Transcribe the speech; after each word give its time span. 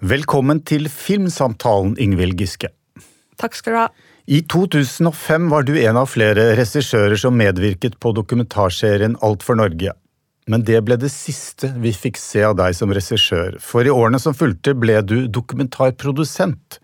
Velkommen 0.00 0.62
til 0.64 0.86
Filmsamtalen, 0.88 1.90
Ingvild 2.00 2.38
Giske. 2.40 2.70
Takk 3.36 3.56
skal 3.58 3.74
du 3.74 3.78
ha. 3.82 3.88
I 4.32 4.38
2005 4.48 5.50
var 5.52 5.66
du 5.68 5.74
en 5.76 5.98
av 6.00 6.08
flere 6.08 6.54
regissører 6.56 7.20
som 7.20 7.36
medvirket 7.36 7.98
på 8.00 8.14
dokumentarserien 8.16 9.18
Alt 9.20 9.44
for 9.44 9.60
Norge. 9.60 9.92
Men 10.48 10.64
det 10.64 10.80
ble 10.86 10.96
det 10.96 11.10
siste 11.12 11.68
vi 11.84 11.92
fikk 11.92 12.16
se 12.16 12.40
av 12.48 12.56
deg 12.56 12.78
som 12.78 12.94
regissør, 12.96 13.58
for 13.60 13.84
i 13.84 13.92
årene 13.92 14.22
som 14.24 14.32
fulgte 14.32 14.72
ble 14.72 14.96
du 15.04 15.18
dokumentarprodusent. 15.28 16.79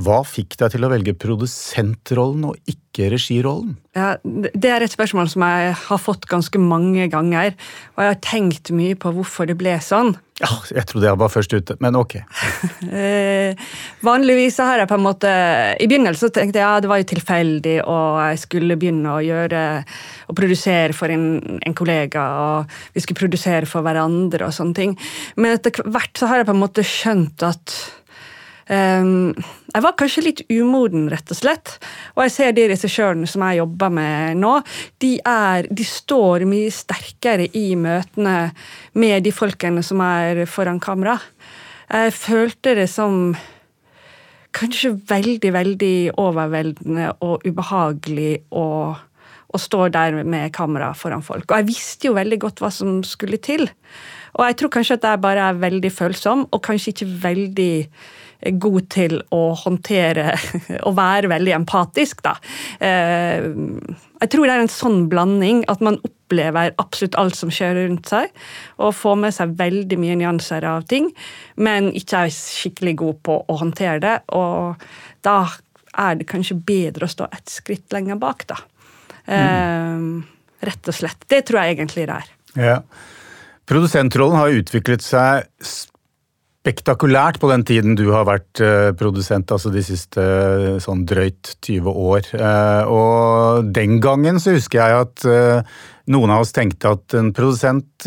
Hva 0.00 0.22
fikk 0.24 0.56
deg 0.60 0.72
til 0.72 0.86
å 0.86 0.90
velge 0.92 1.12
produsentrollen 1.18 2.46
og 2.48 2.70
ikke 2.70 3.10
regirollen? 3.12 3.74
Ja, 3.96 4.14
det 4.22 4.70
er 4.70 4.84
et 4.84 4.94
spørsmål 4.94 5.28
som 5.32 5.44
jeg 5.44 5.74
har 5.76 6.00
fått 6.00 6.24
ganske 6.30 6.60
mange 6.62 7.08
ganger. 7.12 7.52
Og 7.96 8.04
jeg 8.04 8.14
har 8.14 8.20
tenkt 8.24 8.72
mye 8.72 8.96
på 8.96 9.12
hvorfor 9.12 9.50
det 9.50 9.58
ble 9.60 9.74
sånn. 9.84 10.14
Ja, 10.40 10.48
jeg 10.72 10.86
trodde 10.88 11.10
jeg 11.10 11.20
var 11.20 11.28
først 11.28 11.52
ute, 11.52 11.76
men 11.84 11.98
ok. 12.00 12.14
eh, 12.88 13.60
vanligvis 14.06 14.56
har 14.64 14.80
jeg 14.80 14.88
på 14.88 14.96
en 14.96 15.04
måte 15.04 15.28
I 15.76 15.88
begynnelsen 15.90 16.32
tenkte 16.32 16.62
jeg 16.62 16.64
ja, 16.64 16.80
det 16.80 16.88
var 16.88 17.02
jo 17.02 17.10
tilfeldig, 17.10 17.76
og 17.84 18.22
jeg 18.24 18.40
skulle 18.46 18.78
begynne 18.80 19.18
å 19.18 19.20
gjøre 19.20 19.62
å 20.32 20.38
produsere 20.38 20.96
for 20.96 21.12
en, 21.12 21.58
en, 21.60 21.76
kollega, 21.76 22.24
og 22.40 22.96
vi 22.96 23.04
skulle 23.04 23.20
produsere 23.20 23.68
for 23.68 23.84
hverandre 23.84 24.48
og 24.48 24.56
sånne 24.56 24.80
ting. 24.80 24.96
Men 25.36 25.58
etter 25.58 25.84
hvert 25.84 26.16
så 26.16 26.30
har 26.30 26.40
jeg 26.40 26.48
på 26.48 26.56
en 26.56 26.64
måte 26.64 26.88
skjønt 26.88 27.44
at 27.44 27.80
Um, 28.70 29.34
jeg 29.70 29.84
var 29.84 29.94
kanskje 29.98 30.24
litt 30.24 30.42
umoden, 30.50 31.06
rett 31.12 31.30
og 31.30 31.38
slett. 31.38 31.76
Og 32.16 32.24
jeg 32.24 32.34
ser 32.34 32.56
de 32.56 32.66
regissørene 32.72 33.28
som 33.30 33.44
jeg 33.46 33.60
jobber 33.60 33.92
med 33.94 34.40
nå, 34.40 34.56
de, 35.02 35.12
er, 35.26 35.68
de 35.70 35.86
står 35.86 36.46
mye 36.50 36.72
sterkere 36.74 37.46
i 37.56 37.68
møtene 37.78 38.50
med 38.98 39.26
de 39.26 39.34
folkene 39.34 39.84
som 39.86 40.02
er 40.04 40.42
foran 40.50 40.82
kamera. 40.82 41.18
Jeg 41.90 42.14
følte 42.18 42.74
det 42.78 42.88
som 42.90 43.34
kanskje 44.56 44.96
veldig, 45.08 45.52
veldig 45.54 45.96
overveldende 46.18 47.12
og 47.22 47.46
ubehagelig 47.46 48.32
å, 48.50 48.66
å 48.94 49.58
stå 49.58 49.88
der 49.94 50.22
med 50.26 50.50
kamera 50.54 50.90
foran 50.98 51.22
folk. 51.22 51.46
Og 51.46 51.60
jeg 51.60 51.70
visste 51.70 52.10
jo 52.10 52.16
veldig 52.18 52.40
godt 52.42 52.62
hva 52.62 52.72
som 52.74 53.00
skulle 53.06 53.38
til. 53.42 53.68
Og 54.38 54.46
jeg 54.46 54.58
tror 54.58 54.72
kanskje 54.74 54.98
at 54.98 55.06
jeg 55.06 55.22
bare 55.22 55.50
er 55.50 55.62
veldig 55.62 55.92
følsom, 55.94 56.46
og 56.50 56.62
kanskje 56.66 56.94
ikke 56.94 57.10
veldig 57.22 57.74
god 58.40 58.86
til 58.92 59.18
å 59.34 59.40
håndtere 59.58 60.32
og 60.86 60.96
være 60.98 61.30
veldig 61.32 61.54
empatisk, 61.58 62.22
da. 62.24 62.36
Eh, 62.80 63.50
jeg 64.20 64.32
tror 64.32 64.46
det 64.46 64.54
er 64.54 64.64
en 64.64 64.72
sånn 64.72 65.04
blanding 65.12 65.62
at 65.72 65.82
man 65.84 65.98
opplever 66.06 66.74
absolutt 66.80 67.18
alt 67.20 67.38
som 67.38 67.52
skjer 67.52 67.76
rundt 67.82 68.10
seg, 68.12 68.32
og 68.80 68.96
får 68.96 69.20
med 69.24 69.36
seg 69.36 69.54
veldig 69.60 70.00
mye 70.00 70.18
nyanser 70.20 70.66
av 70.68 70.86
ting, 70.90 71.10
men 71.60 71.90
ikke 71.96 72.26
er 72.26 72.34
skikkelig 72.34 72.96
god 73.02 73.22
på 73.28 73.38
å 73.40 73.60
håndtere 73.62 74.00
det. 74.04 74.16
Og 74.36 74.84
da 75.26 75.38
er 76.00 76.20
det 76.20 76.28
kanskje 76.30 76.58
bedre 76.58 77.08
å 77.08 77.12
stå 77.12 77.30
et 77.34 77.50
skritt 77.50 77.90
lenger 77.94 78.20
bak, 78.20 78.46
da. 78.50 78.60
Mm. 79.30 80.22
Rett 80.60 80.90
og 80.90 80.96
slett. 80.96 81.24
Det 81.30 81.44
tror 81.48 81.62
jeg 81.62 81.76
egentlig 81.76 82.06
det 82.08 82.16
er. 82.20 82.30
Ja. 82.58 82.76
Produsentrollen 83.70 84.38
har 84.38 84.56
utviklet 84.60 85.04
seg 85.04 85.46
spektakulært 86.70 87.40
på 87.42 87.48
den 87.50 87.64
tiden 87.66 87.96
du 87.98 88.12
har 88.12 88.26
vært 88.28 88.60
uh, 88.62 88.92
produsent, 88.98 89.50
altså 89.50 89.72
de 89.74 89.82
siste 89.82 90.22
uh, 90.22 90.76
sånn 90.82 91.02
drøyt 91.08 91.56
20 91.66 91.90
år. 91.90 92.28
Uh, 92.30 92.82
og 92.86 93.70
den 93.74 93.98
gangen 94.02 94.38
så 94.38 94.54
husker 94.54 94.78
jeg 94.78 95.06
at 95.06 95.24
noen 96.10 96.30
av 96.30 96.44
oss 96.44 96.54
tenkte 96.54 96.92
at 96.94 97.14
en 97.18 97.30
produsent 97.34 98.06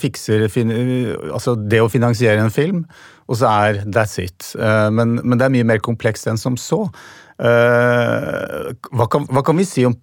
fikser 0.00 0.46
altså 0.48 1.54
det 1.58 1.80
å 1.82 1.90
finansiere 1.90 2.42
en 2.42 2.54
film, 2.54 2.84
og 3.30 3.38
så 3.38 3.50
er 3.50 3.82
that's 3.86 4.18
it. 4.22 4.52
Men, 4.58 5.18
men, 5.22 5.36
det 5.38 5.46
er 5.46 5.54
mye 5.54 5.68
mer 5.68 5.82
komplekst 5.84 6.26
enn 6.30 6.40
som 6.40 6.56
så. 6.58 6.80
Hva 7.38 9.06
kan, 9.12 9.28
hva 9.30 9.44
kan 9.46 9.60
vi 9.60 9.68
si 9.68 9.84
om 9.86 9.94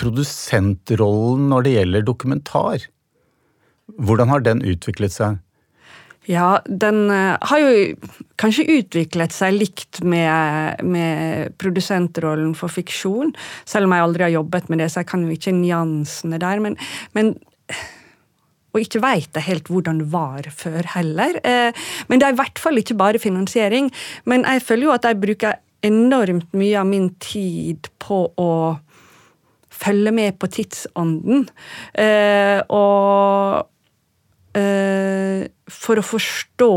produsentrollen 0.00 1.46
når 1.52 1.66
det 1.66 1.76
gjelder 1.76 2.08
dokumentar? 2.08 2.88
Hvordan 4.00 4.34
har 4.34 4.42
den 4.48 4.64
utviklet 4.66 5.14
seg? 5.14 5.38
Ja, 6.28 6.60
den 6.66 7.06
uh, 7.08 7.38
har 7.40 7.62
jo 7.62 8.10
kanskje 8.40 8.66
utviklet 8.76 9.32
seg 9.32 9.56
likt 9.56 10.02
med, 10.04 10.82
med, 10.84 11.54
produsentrollen 11.60 12.52
for 12.58 12.72
fiksjon, 12.72 13.32
selv 13.68 13.88
om 13.88 13.94
jeg 13.96 14.04
aldri 14.04 14.26
har 14.26 14.34
jobbet 14.34 14.68
med 14.68 14.82
det, 14.82 14.90
så 14.92 15.00
jeg 15.00 15.10
kan 15.12 15.24
jo 15.24 15.32
ikke 15.32 15.56
nyansene 15.56 16.40
der. 16.42 16.60
Men, 16.60 16.76
men 17.16 17.32
og 18.70 18.84
ikke 18.84 19.00
veit 19.02 19.34
jeg 19.34 19.48
helt 19.48 19.72
hvordan 19.72 20.02
det 20.02 20.10
var 20.12 20.46
før 20.54 20.92
heller. 20.94 21.40
Uh, 21.40 21.88
men 22.12 22.20
det 22.20 22.28
er 22.28 22.36
i 22.36 22.40
hvert 22.42 22.62
fall 22.62 22.78
ikke 22.78 22.98
bare 23.00 23.22
finansiering. 23.22 23.90
Men 24.28 24.46
jeg 24.46 24.62
føler 24.66 24.90
jo 24.90 24.94
at 24.94 25.08
jeg 25.08 25.20
bruker 25.24 25.58
enormt 25.86 26.52
mye 26.52 26.76
av 26.78 26.86
min 26.86 27.08
tid 27.22 27.88
på 28.02 28.26
å 28.38 28.52
følge 29.80 30.12
med 30.12 30.36
på 30.38 30.50
tidsånden. 30.52 31.46
Uh, 31.96 32.60
og 32.68 33.66
for 34.52 36.00
å 36.00 36.02
forstå 36.02 36.74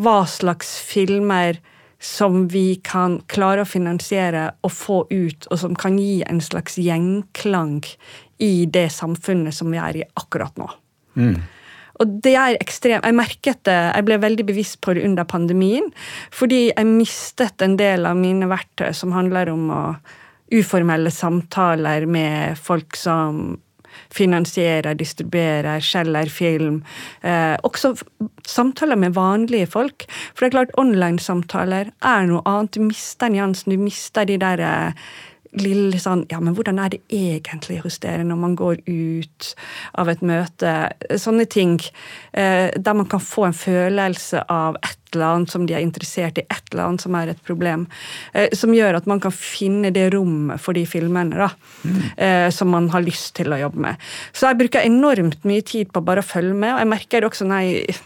hva 0.00 0.18
slags 0.24 0.78
filmer 0.80 1.58
som 2.02 2.48
vi 2.50 2.80
kan 2.82 3.20
klare 3.30 3.62
å 3.62 3.68
finansiere 3.68 4.48
og 4.66 4.72
få 4.74 4.98
ut, 5.10 5.46
og 5.50 5.58
som 5.60 5.74
kan 5.78 5.98
gi 6.00 6.22
en 6.26 6.40
slags 6.42 6.78
gjenklang 6.82 7.78
i 8.42 8.66
det 8.66 8.88
samfunnet 8.90 9.54
som 9.54 9.70
vi 9.70 9.78
er 9.78 10.00
i 10.00 10.06
akkurat 10.18 10.56
nå. 10.58 10.66
Mm. 11.14 11.36
Og 12.02 12.16
det 12.24 12.32
er 12.34 12.56
ekstremt, 12.58 13.04
Jeg 13.04 13.14
merket 13.14 13.60
det, 13.68 13.78
jeg 13.94 14.04
ble 14.08 14.18
veldig 14.18 14.46
bevisst 14.48 14.80
på 14.80 14.96
det 14.96 15.04
under 15.06 15.28
pandemien, 15.28 15.92
fordi 16.34 16.72
jeg 16.72 16.88
mistet 16.88 17.62
en 17.62 17.76
del 17.78 18.08
av 18.08 18.16
mine 18.18 18.48
verktøy 18.50 18.90
som 18.96 19.14
handler 19.14 19.52
om 19.52 19.70
å 19.70 19.82
uformelle 20.52 21.12
samtaler 21.14 22.06
med 22.10 22.58
folk 22.58 22.96
som 22.98 23.60
finansierer, 24.14 24.94
distribuerer, 24.98 25.80
selger 25.84 26.30
film. 26.32 26.82
Eh, 27.22 27.56
også 27.62 27.94
samtaler 28.46 28.96
med 28.96 29.16
vanlige 29.16 29.66
folk. 29.66 30.06
For 30.34 30.44
det 30.44 30.52
er 30.52 30.56
klart, 30.58 30.78
online-samtaler 30.78 31.92
er 32.02 32.30
noe 32.30 32.42
annet. 32.48 32.74
Du 32.76 32.86
mister 32.88 33.32
nyansen, 33.32 33.74
du 33.74 33.82
mister 33.82 34.28
de 34.28 34.38
der 34.40 34.62
eh, 34.62 35.04
lille 35.60 35.98
sånn 36.00 36.24
Ja, 36.30 36.40
men 36.40 36.54
hvordan 36.56 36.80
er 36.80 36.94
det 36.94 37.02
egentlig 37.12 37.82
hos 37.84 37.98
dere 38.02 38.24
når 38.24 38.40
man 38.40 38.56
går 38.56 38.80
ut 38.86 39.52
av 40.00 40.10
et 40.12 40.24
møte? 40.24 40.72
Sånne 41.20 41.46
ting. 41.50 41.78
Eh, 42.32 42.70
der 42.72 42.96
man 42.96 43.08
kan 43.10 43.22
få 43.22 43.48
en 43.48 43.56
følelse 43.56 44.44
av 44.52 44.78
et 44.80 44.98
eller 45.12 45.26
annet 45.28 45.52
som 45.52 45.66
de 45.68 45.76
er 45.76 45.84
interessert 45.84 46.40
i, 46.40 46.46
et 46.48 46.72
eller 46.72 46.86
annet 46.86 47.04
som 47.04 47.16
er 47.18 47.34
et 47.34 47.44
problem. 47.44 47.84
Eh, 48.32 48.48
som 48.56 48.72
gjør 48.72 48.96
at 48.96 49.10
man 49.10 49.20
kan 49.20 49.34
finne 49.34 49.92
det 49.92 50.08
rommet 50.14 50.62
for 50.62 50.76
de 50.76 50.86
filmene 50.88 51.36
da, 51.36 51.50
mm. 51.84 52.00
som 52.54 52.72
man 52.72 52.88
har 52.92 53.04
lyst 53.04 53.34
til 53.36 53.52
å 53.52 53.60
jobbe 53.60 53.82
med. 53.84 54.08
Så 54.32 54.48
jeg 54.48 54.60
bruker 54.62 54.86
enormt 54.86 55.44
mye 55.48 55.64
tid 55.66 55.92
på 55.92 56.04
bare 56.04 56.24
å 56.24 56.26
følge 56.26 56.56
med, 56.56 56.72
og 56.74 56.80
jeg 56.80 56.92
merker 56.94 57.28
også 57.28 57.48
når 57.48 57.68
jeg 57.68 58.00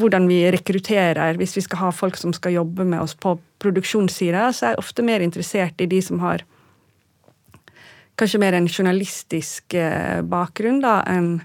hvordan 0.00 0.24
vi 0.26 0.38
rekrutterer 0.50 1.36
hvis 1.36 1.52
vi 1.58 1.62
skal 1.62 1.82
ha 1.82 1.88
folk 1.92 2.16
som 2.16 2.32
skal 2.32 2.54
jobbe 2.54 2.86
med 2.88 3.02
oss 3.04 3.12
på 3.14 3.34
produksjonssida, 3.60 4.48
så 4.52 4.66
er 4.66 4.74
jeg 4.74 4.82
ofte 4.82 5.04
mer 5.06 5.24
interessert 5.24 5.80
i 5.80 5.88
de 5.90 6.00
som 6.04 6.22
har 6.24 6.44
kanskje 8.20 8.40
mer 8.42 8.56
en 8.56 8.68
journalistisk 8.68 9.74
eh, 9.78 10.20
bakgrunn 10.28 10.82
da, 10.82 10.98
enn 11.08 11.38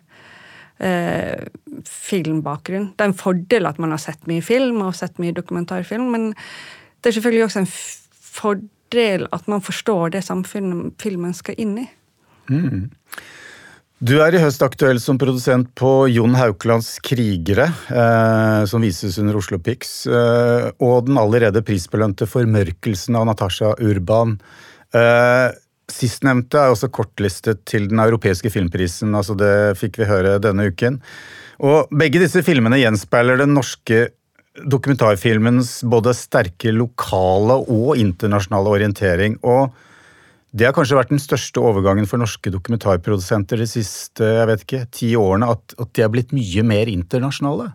eh, 0.84 1.46
filmbakgrunn. 1.88 2.92
Det 2.96 3.06
er 3.06 3.12
en 3.12 3.20
fordel 3.20 3.70
at 3.70 3.80
man 3.81 3.96
har 3.96 4.02
sett 4.03 4.28
mye 4.31 4.44
film 4.44 4.81
og 4.84 4.98
sett 4.98 5.22
mye 5.22 5.36
dokumentarfilm, 5.36 6.09
men 6.12 6.34
det 6.36 7.12
er 7.12 7.18
selvfølgelig 7.20 7.48
også 7.48 7.64
en 7.64 7.72
fordel 8.36 9.28
at 9.36 9.47
man 9.52 9.64
forstår 9.64 10.16
det 10.18 10.26
samfunnet 10.28 10.96
filmen 11.02 11.36
skal 11.38 11.59
inn 11.62 11.78
i. 11.86 11.88
Mm. 12.52 12.90
Du 14.04 14.18
er 14.20 14.36
i 14.36 14.40
høst 14.44 14.60
aktuell 14.60 14.98
som 15.00 15.16
produsent 15.16 15.70
på 15.80 16.10
Jon 16.12 16.34
Haukelands 16.36 16.98
'Krigere', 17.00 17.72
eh, 17.88 18.66
som 18.68 18.84
vises 18.84 19.16
under 19.18 19.38
Oslo 19.40 19.56
Pix, 19.58 20.06
eh, 20.06 20.72
og 20.84 21.06
den 21.08 21.16
allerede 21.16 21.64
prisbelønte 21.64 22.28
'Formørkelsen' 22.28 23.16
av 23.16 23.26
Natasha 23.26 23.74
Urban. 23.80 24.42
Eh, 24.94 25.52
Sistnevnte 25.88 26.58
er 26.58 26.74
også 26.74 26.90
kortlistet 26.90 27.64
til 27.64 27.88
den 27.88 28.00
europeiske 28.00 28.50
filmprisen, 28.50 29.16
altså 29.16 29.38
det 29.38 29.78
fikk 29.78 30.00
vi 30.00 30.09
høre 30.09 30.41
denne 30.41 30.68
uken. 30.68 31.00
Og 31.62 31.88
begge 31.90 32.20
disse 32.20 32.44
filmene 32.44 32.82
gjenspeiler 32.82 33.38
den 33.38 33.53
norske 33.53 34.09
dokumentarfilmens 34.68 35.84
både 35.88 36.12
sterke 36.14 36.74
lokale 36.74 37.64
og 37.70 37.96
internasjonale 37.96 38.68
orientering. 38.68 39.38
og 39.41 39.72
det 40.55 40.69
har 40.69 40.75
kanskje 40.75 40.96
vært 40.96 41.11
den 41.11 41.19
største 41.19 41.59
overgangen 41.59 42.07
for 42.07 42.22
norske 42.22 42.52
dokumentarprodusenter 42.53 43.59
de 43.59 43.67
siste 43.67 44.23
jeg 44.23 44.47
vet 44.47 44.63
ikke, 44.63 44.85
ti 44.96 45.09
årene, 45.19 45.49
at, 45.52 45.75
at 45.81 45.91
de 45.97 46.05
er 46.05 46.13
blitt 46.13 46.31
mye 46.35 46.63
mer 46.63 46.91
internasjonale? 46.91 47.73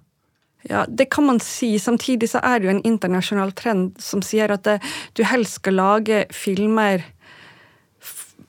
Ja, 0.68 0.86
Det 0.88 1.10
kan 1.12 1.26
man 1.28 1.40
si. 1.44 1.78
Samtidig 1.78 2.30
så 2.32 2.40
er 2.44 2.58
det 2.60 2.68
jo 2.68 2.74
en 2.74 2.84
internasjonal 2.88 3.52
trend 3.56 4.00
som 4.00 4.24
sier 4.24 4.52
at 4.52 4.64
det, 4.68 4.78
du 5.16 5.24
helst 5.28 5.60
skal 5.60 5.76
lage 5.80 6.24
filmer 6.32 7.04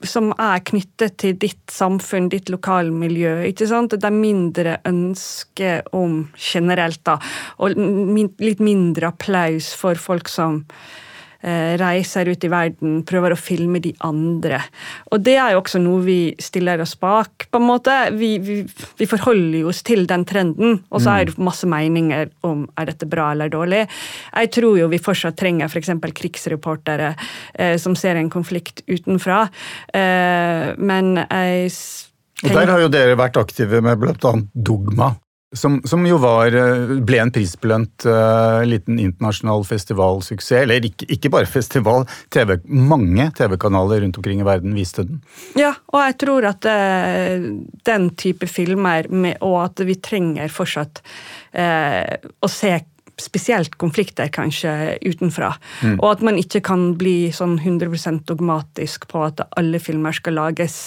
som 0.02 0.32
er 0.34 0.64
knyttet 0.66 1.14
til 1.22 1.36
ditt 1.38 1.70
samfunn, 1.70 2.26
ditt 2.32 2.50
lokalmiljø. 2.50 3.36
ikke 3.52 3.68
sant? 3.70 3.94
Det 3.94 4.08
er 4.08 4.16
mindre 4.16 4.78
ønske 4.88 5.76
om 5.94 6.24
generelt, 6.34 7.04
da, 7.06 7.18
og 7.62 7.76
litt 7.76 8.62
mindre 8.64 9.12
applaus 9.12 9.72
for 9.78 10.00
folk 10.00 10.32
som 10.32 10.64
reiser 11.42 12.28
ut 12.30 12.44
i 12.44 12.50
verden, 12.52 13.00
prøver 13.08 13.34
å 13.34 13.38
filme 13.38 13.80
de 13.82 13.90
andre. 14.06 14.60
Og 15.10 15.22
det 15.24 15.34
er 15.40 15.54
jo 15.54 15.62
også 15.62 15.80
noe 15.82 16.02
vi 16.06 16.18
stiller 16.42 16.80
oss 16.84 16.94
bak. 17.00 17.48
på 17.50 17.58
en 17.58 17.66
måte. 17.66 17.96
Vi, 18.14 18.36
vi, 18.38 18.60
vi 18.98 19.08
forholder 19.10 19.66
oss 19.68 19.82
til 19.82 20.06
den 20.06 20.24
trenden, 20.28 20.80
og 20.90 21.02
så 21.02 21.16
er 21.16 21.26
det 21.28 21.42
masse 21.42 21.66
meninger 21.66 22.30
om 22.46 22.64
er 22.78 22.92
dette 22.92 23.08
bra 23.10 23.32
eller 23.32 23.50
dårlig. 23.52 23.82
Jeg 24.32 24.52
tror 24.54 24.78
jo 24.78 24.88
vi 24.92 25.02
fortsatt 25.02 25.38
trenger 25.38 25.70
f.eks. 25.70 25.92
For 26.02 26.14
krigsreportere 26.22 27.12
eh, 27.54 27.76
som 27.80 27.94
ser 27.98 28.18
en 28.18 28.30
konflikt 28.32 28.82
utenfra. 28.88 29.44
Eh, 29.94 30.72
men 30.78 31.14
jeg 31.22 31.70
og 32.42 32.50
Der 32.50 32.70
har 32.72 32.80
jo 32.82 32.88
dere 32.90 33.18
vært 33.18 33.38
aktive 33.38 33.78
med 33.84 34.00
bl.a. 34.02 34.32
Dogma. 34.52 35.12
Som, 35.52 35.82
som, 35.84 36.04
jo 36.08 36.16
var, 36.22 36.54
eh, 36.56 36.94
ble 37.04 37.18
en 37.20 37.32
prisbelønt 37.32 38.06
uh, 38.08 38.62
liten 38.64 38.96
internasjonal 39.02 39.66
festivalsuksess. 39.68 40.62
Eller 40.62 40.86
ikke, 40.88 41.08
ikke 41.12 41.32
bare 41.34 41.50
festival, 41.58 42.06
TV, 42.32 42.56
mange 42.64 43.28
TV-kanaler 43.36 44.00
rundt 44.04 44.20
omkring 44.20 44.40
i 44.40 44.46
verden 44.48 44.76
viste 44.76 45.04
den. 45.08 45.20
Ja, 45.58 45.74
og 45.92 46.06
jeg 46.06 46.16
tror 46.24 46.48
at 46.48 46.68
uh, 46.68 47.50
den 47.88 48.08
type 48.16 48.48
filmer, 48.48 49.10
med, 49.12 49.36
og 49.44 49.58
at 49.66 49.84
vi 49.84 49.98
trenger 50.00 50.52
fortsatt 50.52 51.04
uh, 51.52 52.16
å 52.40 52.50
se 52.50 52.78
spesielt 53.20 53.76
konflikter 53.80 54.30
kanskje 54.32 54.98
utenfra. 55.04 55.52
Mm. 55.82 55.98
Og 56.00 56.08
at 56.10 56.24
man 56.26 56.38
ikke 56.40 56.62
kan 56.64 56.92
bli 57.00 57.32
sånn 57.34 57.58
100% 57.60 58.24
dogmatisk 58.28 59.08
på 59.10 59.26
at 59.28 59.44
alle 59.58 59.80
filmer 59.82 60.16
skal 60.16 60.38
lages 60.40 60.78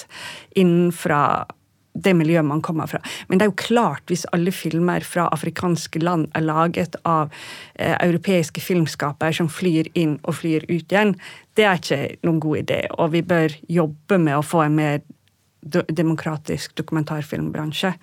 innenfra 0.58 1.46
det 2.04 2.12
miljøet 2.16 2.46
man 2.46 2.62
kommer 2.64 2.90
fra. 2.90 3.00
Men 3.28 3.38
det 3.38 3.46
er 3.46 3.52
jo 3.52 3.58
klart, 3.62 4.04
hvis 4.10 4.26
alle 4.36 4.52
filmer 4.54 5.04
fra 5.06 5.28
afrikanske 5.34 6.02
land 6.02 6.28
er 6.36 6.46
laget 6.46 6.98
av 7.08 7.32
eh, 7.74 7.96
europeiske 7.96 8.62
filmskapere 8.62 9.34
som 9.36 9.50
flyr 9.52 9.90
inn 9.94 10.18
og 10.24 10.38
flyr 10.42 10.66
ut 10.68 10.92
igjen, 10.92 11.16
det 11.56 11.66
er 11.66 11.80
ikke 11.80 12.00
noen 12.26 12.40
god 12.44 12.62
idé. 12.64 12.80
Og 13.00 13.12
vi 13.16 13.24
bør 13.26 13.54
jobbe 13.72 14.20
med 14.22 14.38
å 14.38 14.46
få 14.46 14.66
en 14.66 14.78
mer 14.78 15.04
demokratisk 15.66 16.76
dokumentarfilmbransje. 16.78 17.94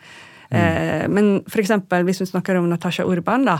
Mm. 0.53 0.59
Eh, 0.59 1.07
men 1.09 1.29
for 1.49 1.63
eksempel, 1.63 2.05
hvis 2.05 2.21
vi 2.21 2.29
snakker 2.29 2.57
om 2.59 2.69
Natasha 2.69 3.05
Urban, 3.09 3.45
da, 3.47 3.57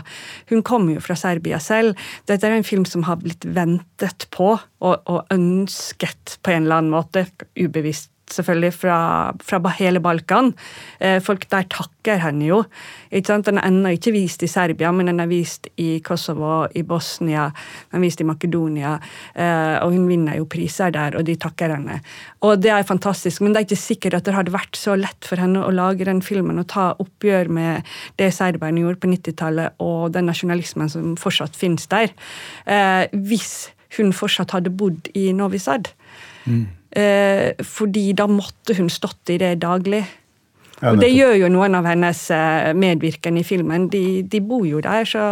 hun 0.50 0.62
kommer 0.62 0.96
jo 0.96 1.04
fra 1.04 1.16
Serbia 1.18 1.58
selv. 1.62 1.98
Dette 2.28 2.46
er 2.46 2.58
en 2.58 2.66
film 2.66 2.84
som 2.88 3.06
har 3.08 3.18
blitt 3.22 3.46
ventet 3.46 4.28
på 4.34 4.54
og, 4.54 4.94
og 5.10 5.34
ønsket 5.34 6.38
på 6.42 6.54
en 6.54 6.66
eller 6.66 6.82
annen 6.82 6.94
måte, 6.94 7.26
ubevisst 7.58 8.13
selvfølgelig 8.34 8.72
fra, 8.76 8.98
fra 9.42 9.72
hele 9.78 10.02
Balkan. 10.04 10.52
Eh, 11.00 11.20
folk 11.24 11.46
der 11.52 11.66
takker 11.70 12.20
henne 12.20 12.48
jo. 12.48 12.60
Den 13.10 13.58
er 13.58 13.66
ennå 13.68 13.94
ikke 13.94 14.12
vist 14.14 14.42
i 14.42 14.50
Serbia, 14.50 14.90
men 14.92 15.08
den 15.10 15.22
er 15.22 15.30
vist 15.30 15.68
i 15.80 16.00
Kosovo, 16.04 16.66
i 16.74 16.82
Bosnia, 16.82 17.46
den 17.90 18.00
er 18.00 18.04
vist 18.04 18.20
i 18.20 18.26
Makedonia. 18.28 18.96
Eh, 19.34 19.76
og 19.80 19.94
hun 19.94 20.08
vinner 20.10 20.38
jo 20.40 20.48
priser 20.50 20.92
der, 20.94 21.18
og 21.18 21.26
de 21.28 21.36
takker 21.40 21.76
henne. 21.76 22.00
Og 22.44 22.58
det 22.62 22.72
er 22.74 22.88
fantastisk, 22.88 23.42
men 23.42 23.54
det 23.54 23.62
er 23.62 23.68
ikke 23.68 23.80
sikkert 23.80 24.18
at 24.18 24.28
det 24.28 24.36
hadde 24.36 24.54
vært 24.54 24.78
så 24.78 24.96
lett 24.98 25.28
for 25.28 25.40
henne 25.40 25.62
å 25.64 25.72
lage 25.74 26.06
den 26.08 26.22
filmen 26.24 26.60
og 26.60 26.68
ta 26.72 26.90
oppgjør 27.00 27.52
med 27.54 27.94
det 28.20 28.32
serberne 28.34 28.82
gjorde 28.84 29.02
på 29.02 29.12
90-tallet, 29.14 29.78
og 29.84 30.12
den 30.14 30.28
nasjonalismen 30.30 30.90
som 30.92 31.14
fortsatt 31.20 31.56
finnes 31.58 31.86
der, 31.92 32.12
eh, 32.66 33.06
hvis 33.12 33.70
hun 33.98 34.14
fortsatt 34.14 34.54
hadde 34.56 34.72
bodd 34.74 35.10
i 35.14 35.30
Novi 35.36 35.60
Sad. 35.62 35.92
Mm. 36.44 36.66
Eh, 36.94 37.64
fordi 37.66 38.12
da 38.14 38.26
måtte 38.30 38.76
hun 38.78 38.90
stått 38.92 39.32
i 39.34 39.38
det 39.42 39.56
daglig. 39.62 40.04
Ja, 40.80 40.92
og 40.92 41.00
det 41.02 41.10
gjør 41.14 41.34
jo 41.38 41.50
noen 41.54 41.74
av 41.78 41.88
hennes 41.88 42.20
eh, 42.34 42.70
medvirkende 42.76 43.42
i 43.42 43.46
filmen. 43.46 43.88
De, 43.90 44.22
de 44.30 44.42
bor 44.44 44.66
jo 44.68 44.82
der, 44.84 45.06
så, 45.08 45.24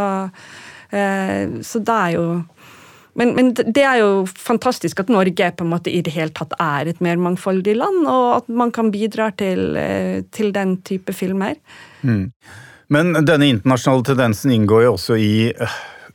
eh, 0.90 1.60
så 1.62 1.82
det 1.82 2.00
er 2.06 2.16
jo 2.18 2.26
men, 3.12 3.34
men, 3.36 3.50
det 3.52 3.82
er 3.84 3.98
jo 4.00 4.22
fantastisk 4.24 5.02
at 5.02 5.10
Norge 5.12 5.50
på 5.52 5.66
en 5.66 5.68
måte 5.68 5.92
i 5.92 5.98
det 6.00 6.14
hele 6.14 6.32
tatt 6.32 6.54
er 6.56 6.88
et 6.88 7.00
mer 7.04 7.18
mangfoldig 7.20 7.74
land, 7.76 8.06
og 8.08 8.28
at 8.38 8.46
man 8.48 8.72
kan 8.72 8.88
bidra 8.88 9.26
til, 9.36 9.76
til 10.32 10.48
den 10.56 10.78
type 10.80 11.12
filmer. 11.12 11.58
Mm. 12.00 12.30
Men 12.88 13.12
denne 13.20 13.50
internasjonale 13.52 14.06
tendensen 14.08 14.54
inngår 14.56 14.86
jo 14.86 14.94
også 14.96 15.18
i 15.20 15.34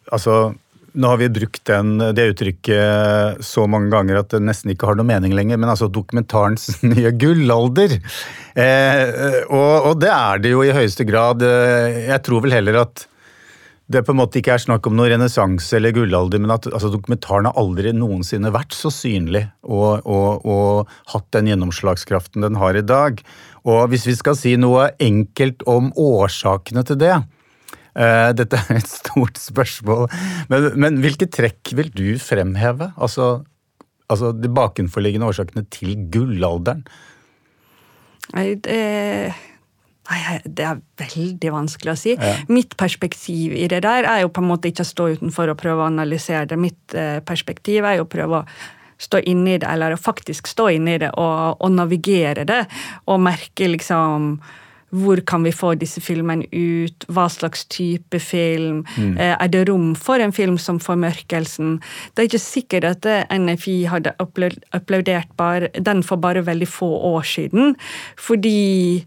altså 0.10 0.56
nå 0.98 1.12
har 1.12 1.20
vi 1.22 1.30
brukt 1.30 1.62
den, 1.70 1.98
det 2.18 2.32
uttrykket 2.34 3.44
så 3.46 3.68
mange 3.70 3.92
ganger 3.94 4.22
at 4.22 4.32
det 4.34 4.42
nesten 4.44 4.74
ikke 4.74 4.90
har 4.90 4.98
noe 4.98 5.08
mening 5.08 5.36
lenger, 5.38 5.60
men 5.62 5.72
altså 5.72 5.90
dokumentarens 5.94 6.80
nye 6.92 7.14
gullalder. 7.14 8.00
Eh, 8.58 9.04
og, 9.46 9.92
og, 9.92 9.94
det 10.02 10.10
er 10.14 10.42
det 10.42 10.56
jo 10.56 10.66
i 10.66 10.74
høyeste 10.76 11.06
grad. 11.08 11.46
Jeg 11.46 12.20
tror 12.26 12.46
vel 12.46 12.58
heller 12.58 12.82
at 12.88 13.06
det 13.88 14.02
på 14.04 14.12
en 14.12 14.20
måte 14.20 14.42
ikke 14.42 14.52
er 14.58 14.60
snakk 14.60 14.88
om 14.90 14.98
noe 15.00 15.08
renessanse 15.14 15.78
eller 15.78 15.94
gullalder, 15.96 16.42
men 16.44 16.52
at 16.58 16.68
altså, 16.68 16.90
dokumentaren 16.92 17.48
har 17.48 17.60
aldri 17.60 17.94
noensinne 17.96 18.52
vært 18.52 18.76
så 18.76 18.92
synlig 18.92 19.46
og, 19.64 20.04
og, 20.04 20.44
og, 20.44 20.98
hatt 21.14 21.30
den 21.36 21.54
gjennomslagskraften 21.54 22.44
den 22.44 22.60
har 22.60 22.76
i 22.76 22.84
dag. 22.84 23.22
Og 23.68 23.88
hvis 23.92 24.08
vi 24.10 24.18
skal 24.20 24.36
si 24.40 24.58
noe 24.60 24.90
enkelt 25.04 25.64
om 25.72 25.94
årsakene 25.96 26.84
til 26.88 27.00
det, 27.00 27.16
dette 27.98 28.60
er 28.62 28.78
et 28.78 28.90
stort 28.90 29.40
spørsmål, 29.42 30.08
men, 30.52 30.72
men 30.78 31.00
hvilke 31.02 31.26
trekk 31.34 31.74
vil 31.78 31.92
du 31.96 32.08
fremheve? 32.22 32.92
Altså, 32.94 33.42
altså 34.08 34.32
de 34.38 34.52
bakenforliggende 34.54 35.30
årsakene 35.30 35.66
til 35.74 35.96
gullalderen? 36.14 36.86
Nei, 38.36 38.48
det, 38.60 38.80
nei, 40.10 40.22
det 40.44 40.66
er 40.68 40.82
veldig 41.00 41.52
vanskelig 41.54 41.94
å 41.94 42.00
si. 42.00 42.16
Ja. 42.20 42.34
Mitt 42.52 42.76
perspektiv 42.80 43.56
i 43.56 43.68
det 43.72 43.84
der 43.86 44.08
er 44.10 44.24
jo 44.26 44.32
på 44.34 44.44
en 44.44 44.50
måte 44.52 44.72
ikke 44.72 44.86
å 44.86 44.92
stå 44.92 45.12
utenfor 45.18 45.54
og 45.54 45.60
prøve 45.62 45.86
å 45.86 45.92
analysere 45.92 46.48
det. 46.50 46.60
Mitt 46.60 46.98
eh, 46.98 47.20
perspektiv 47.26 47.88
er 47.88 48.00
jo 48.02 48.08
å 48.08 48.12
prøve 48.12 48.42
å 48.42 48.48
stå 48.98 49.22
inni 49.30 49.60
det, 49.62 49.68
eller 49.70 49.94
å 49.94 50.02
faktisk 50.02 50.50
stå 50.50 50.72
inni 50.74 50.98
det 51.02 51.12
og, 51.22 51.62
og 51.62 51.74
navigere 51.74 52.48
det, 52.50 52.64
og 53.06 53.22
merke 53.22 53.70
liksom 53.70 54.40
hvor 54.90 55.20
kan 55.28 55.44
vi 55.44 55.52
få 55.52 55.74
disse 55.76 56.00
filmene 56.00 56.46
ut? 56.52 57.06
Hva 57.12 57.28
slags 57.32 57.66
type 57.68 58.20
film? 58.24 58.86
Mm. 58.96 59.18
Eh, 59.20 59.34
er 59.36 59.52
det 59.52 59.66
rom 59.68 59.92
for 60.00 60.24
en 60.24 60.32
film 60.32 60.56
som 60.58 60.80
Formørkelsen? 60.80 61.78
Det 62.16 62.24
er 62.24 62.30
ikke 62.30 62.44
sikkert 62.44 62.88
at 62.88 63.10
NFI 63.34 63.82
hadde 63.92 64.16
applaudert 64.20 65.34
bare, 65.36 65.68
den 65.76 66.04
for 66.08 66.24
bare 66.24 66.46
veldig 66.48 66.70
få 66.72 66.88
år 67.12 67.28
siden. 67.28 67.76
Fordi 68.16 69.04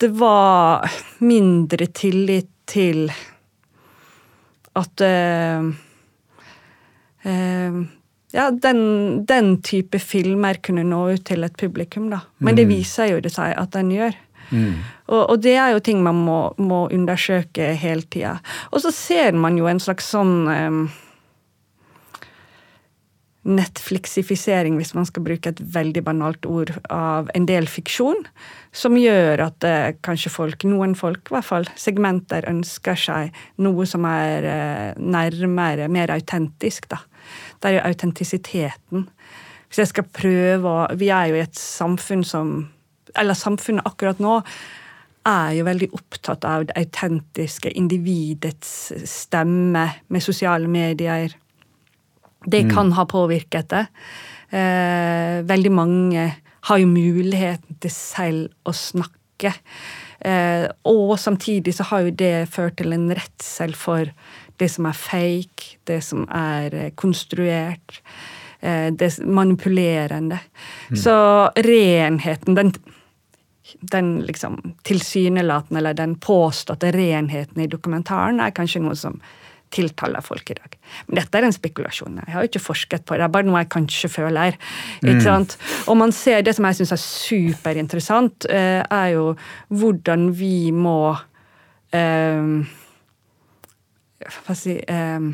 det 0.00 0.10
var 0.20 0.84
mindre 1.24 1.86
tillit 1.86 2.50
til 2.66 3.08
at 4.74 5.00
uh, 5.00 5.70
uh, 7.24 7.82
ja, 8.34 8.50
den, 8.50 8.80
den, 9.24 9.50
type 9.62 9.98
filmer 10.02 10.58
kunne 10.60 10.84
nå 10.84 11.00
ut 11.14 11.24
til 11.28 11.46
et 11.46 11.56
publikum, 11.56 12.10
da. 12.10 12.24
Men 12.42 12.58
det 12.58 12.66
mm. 12.66 12.72
viser 12.74 13.12
jo 13.12 13.20
det 13.22 13.32
seg 13.32 13.54
at 13.56 13.72
den 13.76 13.92
gjør. 13.94 14.16
Mm. 14.50 14.82
Og, 15.06 15.22
og, 15.22 15.38
det 15.44 15.56
er 15.60 15.74
jo 15.74 15.84
ting 15.84 16.02
man 16.04 16.18
må, 16.26 16.40
må 16.58 16.86
undersøke 16.92 17.72
hele 17.78 18.06
tida. 18.10 18.38
Og 18.72 18.84
så 18.84 18.92
ser 18.94 19.36
man 19.38 19.58
jo 19.58 19.68
en 19.70 19.82
slags 19.82 20.08
sånn 20.14 20.36
um, 20.48 20.84
Netflixifisering, 23.44 24.78
hvis 24.80 24.94
man 24.96 25.04
skal 25.04 25.24
bruke 25.26 25.50
et 25.52 25.58
veldig 25.74 26.00
banalt 26.06 26.46
ord, 26.48 26.72
av 26.88 27.28
en 27.36 27.48
del 27.48 27.68
fiksjon. 27.68 28.24
Som 28.74 28.96
gjør 28.96 29.44
at 29.50 29.66
uh, 29.68 29.90
kanskje 30.04 30.32
folk, 30.32 30.64
noen 30.68 30.96
folk, 30.96 31.28
i 31.28 31.36
hvert 31.36 31.50
fall 31.50 31.68
segmenter, 31.76 32.48
ønsker 32.50 32.98
seg 32.98 33.44
noe 33.60 33.84
som 33.88 34.06
er 34.08 34.48
uh, 34.48 35.02
nærmere, 35.02 35.90
mer 35.92 36.14
autentisk. 36.16 36.88
da. 36.92 37.02
Det 37.60 37.70
er 37.70 37.78
jo 37.78 37.84
autentisiteten. 37.90 39.08
Hvis 39.68 39.82
jeg 39.82 39.90
skal 39.90 40.06
prøve 40.06 40.70
å 40.70 40.82
Vi 40.94 41.08
er 41.10 41.32
jo 41.32 41.38
i 41.38 41.44
et 41.44 41.58
samfunn 41.58 42.24
som 42.24 42.56
eller 43.18 43.38
samfunnet 43.38 43.86
akkurat 43.86 44.20
nå 44.22 44.40
er 45.24 45.54
jo 45.56 45.64
veldig 45.64 45.88
opptatt 45.96 46.44
av 46.44 46.66
det 46.68 46.76
autentiske 46.76 47.72
individets 47.72 48.92
stemme 49.08 49.86
med 50.12 50.22
sosiale 50.22 50.68
medier. 50.68 51.32
Det 52.44 52.66
mm. 52.66 52.72
kan 52.74 52.92
ha 52.92 53.06
påvirket 53.08 53.70
det. 53.72 53.86
Eh, 54.52 55.40
veldig 55.48 55.72
mange 55.72 56.26
har 56.68 56.80
jo 56.80 56.88
muligheten 56.88 57.80
til 57.80 57.92
selv 57.92 58.68
å 58.68 58.72
snakke. 58.76 59.54
Eh, 60.24 60.68
og 60.88 61.16
samtidig 61.20 61.74
så 61.76 61.88
har 61.90 62.06
jo 62.06 62.14
det 62.20 62.48
ført 62.52 62.78
til 62.80 62.92
en 62.96 63.10
redsel 63.12 63.74
for 63.76 64.12
det 64.60 64.70
som 64.70 64.88
er 64.88 64.96
fake, 64.96 65.76
det 65.88 66.00
som 66.06 66.24
er 66.32 66.74
eh, 66.74 66.90
konstruert, 66.96 68.00
eh, 68.60 68.88
det 68.92 69.10
manipulerende. 69.24 70.40
Mm. 70.90 70.98
Så 71.00 71.16
renheten, 71.66 72.56
den 72.56 72.72
den 73.92 74.18
liksom 74.26 74.58
tilsynelatende 74.86 75.80
eller 75.80 75.96
den 75.98 76.14
påståtte 76.22 76.92
renheten 76.94 77.62
i 77.62 77.70
dokumentaren 77.70 78.40
er 78.40 78.54
kanskje 78.54 78.82
noe 78.84 78.96
som 78.98 79.20
tiltaler 79.74 80.22
folk 80.22 80.50
i 80.50 80.56
dag. 80.56 80.76
Men 81.06 81.18
dette 81.18 81.38
er 81.38 81.46
en 81.48 81.54
spekulasjon. 81.54 82.20
Jeg 82.22 82.34
har 82.34 82.44
jo 82.44 82.50
ikke 82.52 82.62
forsket 82.62 83.04
på 83.04 83.14
det. 83.14 83.22
Det 83.22 83.26
er 83.26 83.34
bare 83.34 83.48
noe 83.48 83.62
jeg 83.64 83.72
kanskje 83.74 84.10
føler. 84.12 84.58
ikke 85.00 85.16
mm. 85.18 85.24
sant? 85.24 85.56
Og 85.90 85.98
man 85.98 86.14
ser 86.14 86.44
Det 86.46 86.54
som 86.54 86.68
jeg 86.68 86.78
syns 86.78 86.94
er 86.94 87.02
superinteressant, 87.02 88.46
eh, 88.50 88.82
er 88.82 89.08
jo 89.16 89.26
hvordan 89.68 90.28
vi 90.38 90.70
må 90.70 91.14
um, 91.14 92.54
Hva 94.24 94.54
skal 94.54 94.54
jeg 94.54 94.62
si 94.62 94.76
eh, 94.78 95.26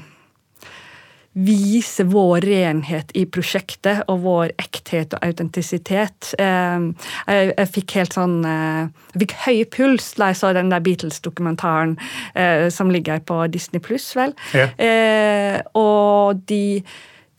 vise 1.32 2.04
vår 2.10 2.40
renhet 2.40 3.12
i 3.14 3.22
prosjektet 3.30 4.02
og 4.10 4.24
vår 4.24 4.54
ekthet 4.58 5.14
og 5.14 5.22
autentisitet. 5.22 6.32
Ehm, 6.42 6.90
jeg, 7.28 7.68
fikk 7.70 7.94
helt 8.00 8.16
sånn 8.16 8.40
eh, 8.42 8.88
Jeg 9.14 9.22
fikk 9.22 9.36
høy 9.44 9.60
puls 9.76 10.10
da 10.18 10.32
jeg 10.32 10.40
så 10.40 10.50
den 10.56 10.72
der 10.72 10.82
Beatles-dokumentaren 10.82 11.94
eh, 12.34 12.66
som 12.74 12.90
ligger 12.90 13.22
på 13.22 13.44
Disney 13.52 13.82
pluss, 13.82 14.10
vel. 14.18 14.34
Ja. 14.56 14.66
Eh, 14.74 15.60
og 15.78 16.42
de 16.50 16.82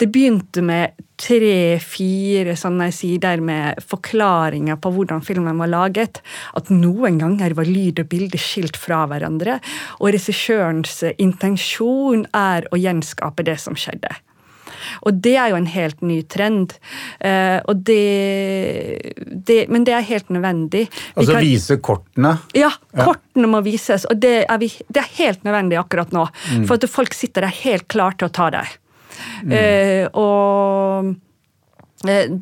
det 0.02 0.10
begynte 0.10 0.64
med 0.66 0.98
tre-fire 1.22 2.56
sånne 2.58 2.88
sider 2.96 3.44
med 3.46 3.82
forklaringer 3.86 4.80
på 4.82 4.90
hvordan 4.96 5.22
filmen 5.26 5.62
var 5.62 5.70
laget. 5.70 6.24
At 6.58 6.72
noen 6.74 7.20
ganger 7.22 7.54
var 7.58 7.70
lyd 7.70 8.02
og 8.02 8.10
bilde 8.10 8.42
skilt 8.42 8.80
fra 8.82 9.04
hverandre. 9.12 9.60
Og 10.02 10.16
regissørens 10.16 11.04
intensjon 11.22 12.26
er 12.34 12.66
å 12.72 12.82
gjenskape 12.82 13.46
det 13.46 13.60
som 13.62 13.78
skjedde. 13.78 14.10
Og 15.06 15.22
det 15.22 15.36
er 15.38 15.52
jo 15.52 15.60
en 15.60 15.70
helt 15.70 16.02
ny 16.06 16.22
trend. 16.26 16.74
Uh, 17.22 17.62
det, 17.78 18.02
det, 19.22 19.60
men 19.70 19.86
det 19.88 19.96
er 19.98 20.08
helt 20.10 20.34
nødvendig. 20.34 20.88
altså 21.14 21.36
kan, 21.36 21.46
vise 21.46 21.78
kortene? 21.84 22.36
Ja, 22.58 22.72
kortene 22.98 23.46
ja. 23.46 23.54
må 23.54 23.62
vises. 23.66 24.08
Og 24.10 24.18
det 24.22 24.36
er, 24.48 24.58
vi, 24.62 24.72
det 24.90 25.04
er, 25.04 25.12
helt 25.22 25.46
nødvendig 25.48 25.78
akkurat 25.82 26.14
nå. 26.16 26.26
Mm. 26.56 26.66
For 26.66 26.78
at 26.78 26.90
folk 26.90 27.18
sitter 27.18 27.46
der 27.46 27.60
helt 27.62 27.86
klare 27.92 28.18
til 28.18 28.32
å 28.32 28.36
ta 28.42 28.50
det. 28.58 28.66
Mm. 29.44 29.54
Eh, 29.58 30.06
og 30.18 31.12
eh, 32.10 32.40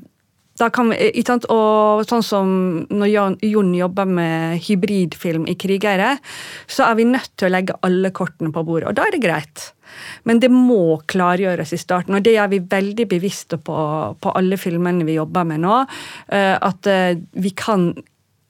da 0.60 0.68
kan 0.74 0.92
vi, 0.92 1.24
sant? 1.28 1.48
Og 1.54 2.04
sånn 2.10 2.24
som 2.26 2.54
når 2.92 3.12
Jon 3.48 3.74
jobber 3.76 4.10
med 4.10 4.60
hybridfilm 4.66 5.48
i 5.48 5.56
'Krigere', 5.56 6.18
så 6.68 6.90
er 6.90 7.00
vi 7.00 7.08
nødt 7.08 7.32
til 7.38 7.48
å 7.48 7.54
legge 7.54 7.78
alle 7.86 8.12
kortene 8.12 8.52
på 8.52 8.66
bordet, 8.68 8.90
og 8.90 8.98
da 9.00 9.08
er 9.08 9.16
det 9.16 9.24
greit. 9.24 9.72
Men 10.28 10.40
det 10.44 10.52
må 10.54 11.00
klargjøres 11.10 11.74
i 11.74 11.82
starten, 11.82 12.16
og 12.16 12.24
det 12.24 12.36
er 12.38 12.52
vi 12.52 12.60
veldig 12.60 13.08
bevisste 13.10 13.58
på 13.58 13.80
på 14.20 14.36
alle 14.36 14.58
filmene 14.58 15.08
vi 15.08 15.18
jobber 15.18 15.48
med 15.48 15.64
nå. 15.64 15.86
Eh, 16.28 16.56
at 16.60 16.88
eh, 16.88 17.18
vi 17.34 17.52
kan 17.56 17.94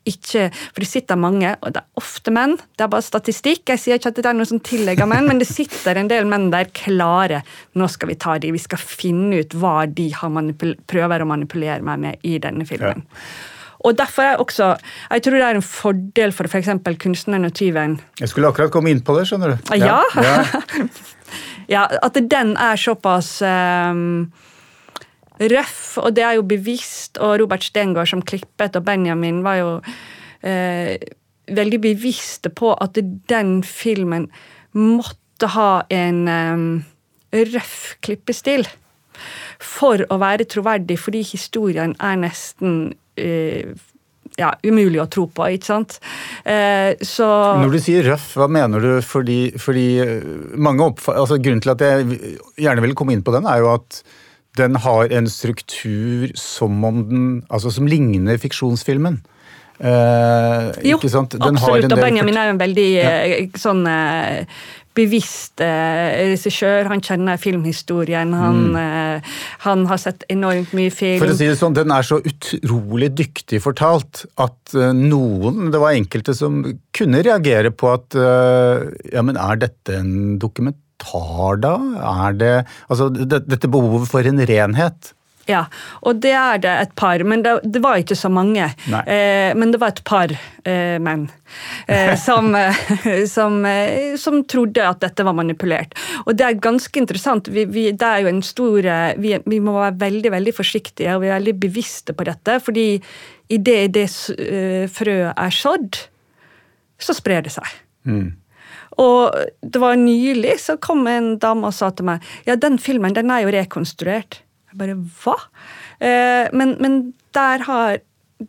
ikke 0.10 0.48
For 0.52 0.84
det 0.84 0.90
sitter 0.90 1.20
mange, 1.20 1.54
og 1.62 1.76
det 1.76 1.84
er 1.84 2.02
ofte 2.02 2.34
menn. 2.34 2.58
Det 2.78 2.86
er 2.86 2.92
bare 2.92 3.06
statistikk. 3.06 3.66
Jeg 3.70 3.82
sier 3.82 4.00
ikke 4.00 4.12
at 4.14 4.22
det 4.22 4.30
er 4.30 4.38
noe 4.38 4.50
som 4.50 4.62
tillegger 4.64 5.10
menn, 5.10 5.30
men 5.30 5.42
det 5.42 5.50
sitter 5.50 6.00
en 6.00 6.10
del 6.12 6.28
menn 6.30 6.50
der 6.54 6.72
klare. 6.76 7.44
Nå 7.80 7.88
skal 7.92 8.12
vi 8.12 8.18
ta 8.20 8.38
de, 8.42 8.54
vi 8.56 8.62
skal 8.62 8.82
finne 8.82 9.44
ut 9.44 9.56
hva 9.60 9.84
de 9.86 10.10
prøver 10.90 11.24
å 11.24 11.30
manipulere 11.30 11.86
meg 11.86 12.04
med 12.04 12.28
i 12.28 12.38
denne 12.42 12.68
filmen. 12.70 13.06
Ja. 13.06 13.58
Og 13.88 13.96
derfor 13.96 14.24
er 14.24 14.42
også, 14.44 14.76
Jeg 15.12 15.24
tror 15.24 15.34
det 15.34 15.44
er 15.44 15.56
en 15.56 15.62
fordel 15.62 16.34
for 16.36 16.48
f.eks. 16.48 16.68
For 16.84 17.00
kunstneren 17.00 17.46
og 17.46 17.54
tyven. 17.54 18.00
Jeg 18.20 18.30
skulle 18.30 18.48
akkurat 18.48 18.72
komme 18.72 18.92
inn 18.92 19.02
på 19.02 19.16
det, 19.18 19.28
skjønner 19.28 19.56
du. 19.56 19.76
Ja. 19.80 20.02
ja. 20.16 20.44
ja 21.70 21.86
at 22.08 22.20
den 22.32 22.58
er 22.58 22.76
såpass 22.76 23.42
um, 23.42 24.32
røff, 25.40 25.98
og 26.02 26.16
det 26.18 26.26
er 26.26 26.38
jo 26.40 26.46
bevisst. 26.48 27.20
Og 27.24 27.40
Robert 27.42 27.64
Stengård 27.64 28.12
som 28.12 28.24
klippet, 28.26 28.76
og 28.76 28.86
Benjamin 28.88 29.42
var 29.46 29.60
jo 29.62 29.72
eh, 30.44 30.96
veldig 31.50 31.82
bevisste 31.82 32.52
på 32.54 32.74
at 32.78 33.00
den 33.30 33.60
filmen 33.66 34.30
måtte 34.78 35.54
ha 35.56 35.72
en 35.94 36.28
eh, 36.28 36.66
røff 37.54 37.96
klippestil. 38.06 38.68
For 39.60 40.06
å 40.08 40.18
være 40.22 40.48
troverdig, 40.48 41.00
fordi 41.02 41.24
historien 41.28 41.96
er 42.00 42.20
nesten 42.22 42.94
eh, 43.20 43.74
ja, 44.40 44.54
umulig 44.64 45.02
å 45.02 45.10
tro 45.12 45.26
på, 45.28 45.50
ikke 45.56 45.68
sant. 45.68 45.98
Eh, 46.48 46.96
så 47.04 47.28
Når 47.60 47.76
du 47.76 47.80
sier 47.84 48.08
røff, 48.08 48.32
hva 48.40 48.48
mener 48.52 48.84
du? 48.84 48.92
Fordi, 49.04 49.40
fordi 49.60 49.88
mange 50.56 50.88
oppfatter 50.88 51.20
altså 51.26 51.40
Grunnen 51.44 51.64
til 51.66 51.74
at 51.74 51.84
jeg 51.84 52.40
gjerne 52.64 52.86
vil 52.86 52.96
komme 52.98 53.16
inn 53.16 53.26
på 53.26 53.36
den, 53.36 53.50
er 53.50 53.64
jo 53.64 53.74
at 53.74 54.02
den 54.60 54.78
har 54.84 55.12
en 55.16 55.30
struktur 55.32 56.30
som 56.38 56.84
om 56.86 57.04
den 57.10 57.28
Altså 57.50 57.72
som 57.74 57.88
ligner 57.90 58.38
fiksjonsfilmen. 58.38 59.22
Uh, 59.80 60.76
jo, 60.84 60.98
absolutt. 61.00 61.38
og 61.40 62.02
Benjamin 62.02 62.36
er 62.36 62.50
en 62.52 62.58
veldig 62.60 62.88
ja. 62.98 63.12
Eh, 63.24 63.54
sånn 63.56 63.86
uh, 63.88 64.42
bevisst 64.98 65.62
eh, 65.64 66.34
regissør. 66.34 66.90
Han 66.92 67.00
kjenner 67.00 67.40
filmhistorien. 67.40 68.34
Han, 68.36 68.58
mm. 68.74 69.30
han, 69.64 69.86
har 69.88 70.02
sett 70.02 70.26
enormt 70.34 70.74
mye 70.76 70.92
film. 70.92 71.22
For 71.22 71.32
å 71.32 71.38
si 71.40 71.48
det 71.48 71.56
sånn, 71.62 71.78
Den 71.78 71.94
er 71.96 72.04
så 72.04 72.18
utrolig 72.20 73.14
dyktig 73.16 73.62
fortalt 73.64 74.26
at 74.42 74.76
noen 74.98 75.70
Det 75.72 75.80
var 75.80 75.96
enkelte 75.96 76.36
som 76.36 76.60
kunne 76.92 77.24
reagere 77.24 77.72
på 77.72 77.94
at 77.94 78.18
Ja, 78.20 79.24
men 79.24 79.40
er 79.40 79.64
dette 79.64 80.02
en 80.02 80.36
dokument? 80.42 80.76
Tar 81.02 81.62
da? 81.64 81.76
Er 82.26 82.36
det 82.38 82.54
Altså, 82.90 83.10
det, 83.10 83.46
dette 83.50 83.72
behovet 83.72 84.10
for 84.12 84.28
en 84.28 84.44
renhet? 84.50 85.14
Ja, 85.50 85.64
og 86.06 86.20
det 86.22 86.32
er 86.38 86.60
det 86.62 86.72
et 86.84 86.92
par, 87.00 87.22
men 87.26 87.42
det, 87.46 87.56
det 87.66 87.82
var 87.82 87.98
ikke 87.98 88.18
så 88.18 88.30
mange. 88.30 88.68
Eh, 88.86 89.50
men 89.58 89.74
det 89.74 89.80
var 89.82 89.96
et 89.96 90.04
par 90.06 90.30
eh, 90.30 90.98
menn 91.02 91.26
eh, 91.90 92.14
som, 92.28 92.54
som, 93.32 93.58
eh, 93.66 94.14
som, 94.22 94.44
trodde 94.50 94.86
at 94.86 95.02
dette 95.02 95.26
var 95.26 95.38
manipulert. 95.38 95.96
Og 96.28 96.38
det 96.38 96.46
er 96.46 96.62
ganske 96.62 97.02
interessant. 97.02 97.50
Vi, 97.50 97.66
vi, 97.72 97.88
det 97.90 98.12
er 98.12 98.24
jo 98.26 98.32
en 98.34 98.44
stor, 98.46 98.86
eh, 98.86 99.16
vi, 99.18 99.34
vi, 99.50 99.62
må 99.64 99.80
være 99.80 99.98
veldig 100.06 100.34
veldig 100.38 100.56
forsiktige 100.60 101.18
og 101.18 101.26
vi 101.26 101.32
er 101.32 101.40
veldig 101.40 101.58
bevisste 101.66 102.14
på 102.14 102.30
dette. 102.30 102.60
fordi 102.62 102.88
idet 103.50 103.90
det, 103.96 104.06
det 104.06 104.90
frøet 104.94 105.34
er 105.34 105.56
sådd, 105.56 106.04
så 107.02 107.16
sprer 107.18 107.48
det 107.48 107.56
seg. 107.56 107.74
Mm. 108.06 108.36
Og 109.00 109.36
det 109.62 109.82
var 109.82 110.00
nylig 110.00 110.58
så 110.64 110.76
kom 110.82 111.08
en 111.08 111.34
dame 111.42 111.70
og 111.70 111.76
sa 111.76 111.92
til 111.96 112.10
meg 112.10 112.26
ja, 112.48 112.58
den 112.60 112.80
filmen 112.82 113.16
den 113.16 113.32
er 113.32 113.46
jo 113.46 113.54
rekonstruert. 113.56 114.42
Jeg 114.70 114.80
bare 114.80 114.98
hva? 115.24 115.38
Eh, 116.00 116.52
men, 116.54 116.76
men, 116.84 117.02
der 117.36 117.62
har 117.68 118.00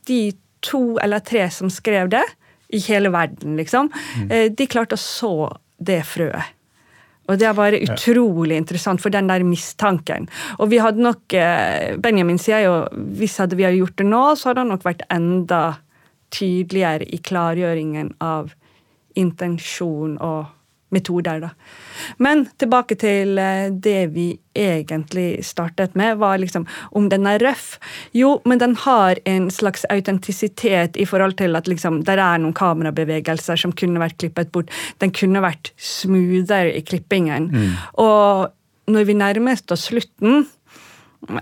de 0.09 0.21
to 0.65 0.97
eller 1.03 1.21
tre 1.25 1.43
som 1.53 1.71
skrev 1.73 2.09
det, 2.13 2.25
i 2.71 2.79
hele 2.85 3.11
verden, 3.11 3.57
liksom, 3.59 3.91
mm. 3.91 4.31
eh, 4.31 4.47
de 4.55 4.67
klarte 4.71 4.97
å 4.97 5.01
så 5.01 5.35
det 5.83 6.01
frøet. 6.07 6.57
Og 7.31 7.39
det 7.39 7.47
er 7.47 7.55
bare 7.55 7.81
utrolig 7.85 8.57
interessant 8.59 9.03
for 9.03 9.13
den 9.15 9.29
der 9.31 9.45
mistanken. 9.47 10.27
Og 10.59 10.71
vi 10.73 10.81
hadde 10.83 11.03
nok 11.03 11.35
eh, 11.37 11.97
Benjamin 12.03 12.41
sier 12.43 12.65
jo 12.65 12.75
hvis 13.19 13.39
hadde 13.43 13.59
vi 13.59 13.69
gjort 13.77 13.99
det 14.01 14.07
nå, 14.09 14.23
så 14.39 14.51
hadde 14.51 14.65
han 14.65 14.73
nok 14.75 14.87
vært 14.87 15.05
enda 15.15 15.63
tydeligere 16.35 17.07
i 17.11 17.21
klargjøringen 17.23 18.15
av 18.23 18.55
intensjon 19.19 20.17
og 20.19 20.49
metoder. 20.91 21.41
Da. 21.41 21.51
Men 22.23 22.45
tilbake 22.59 22.97
til 22.99 23.39
eh, 23.39 23.71
det 23.71 24.11
vi 24.15 24.27
egentlig 24.57 25.45
startet 25.47 25.95
med, 25.99 26.19
var 26.19 26.41
liksom 26.43 26.67
om 26.99 27.09
den 27.13 27.29
er 27.31 27.43
røff. 27.43 27.79
Jo, 28.17 28.39
men 28.45 28.61
den 28.63 28.75
har 28.85 29.21
en 29.31 29.51
slags 29.55 29.87
autentisitet 29.91 30.99
i 30.99 31.07
forhold 31.07 31.39
til 31.39 31.57
at 31.57 31.71
liksom, 31.71 32.03
der 32.09 32.23
er 32.23 32.41
noen 32.43 32.57
kamerabevegelser 32.57 33.61
som 33.61 33.75
kunne 33.77 34.03
vært 34.03 34.19
klippet 34.23 34.51
bort. 34.55 34.73
Den 35.03 35.15
kunne 35.15 35.43
vært 35.45 35.73
smoothere 35.79 36.75
i 36.75 36.83
klippingen. 36.87 37.51
Mm. 37.55 37.77
Og 38.03 38.91
når 38.91 39.07
vi 39.07 39.19
nærmet 39.19 39.71
oss 39.71 39.87
slutten 39.93 40.49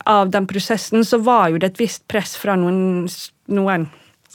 av 0.04 0.28
den 0.34 0.46
prosessen, 0.50 1.04
så 1.06 1.20
var 1.22 1.48
jo 1.48 1.60
det 1.62 1.72
et 1.72 1.80
visst 1.80 2.04
press 2.10 2.34
fra 2.37 2.58
noen, 2.58 3.08
noen 3.48 3.88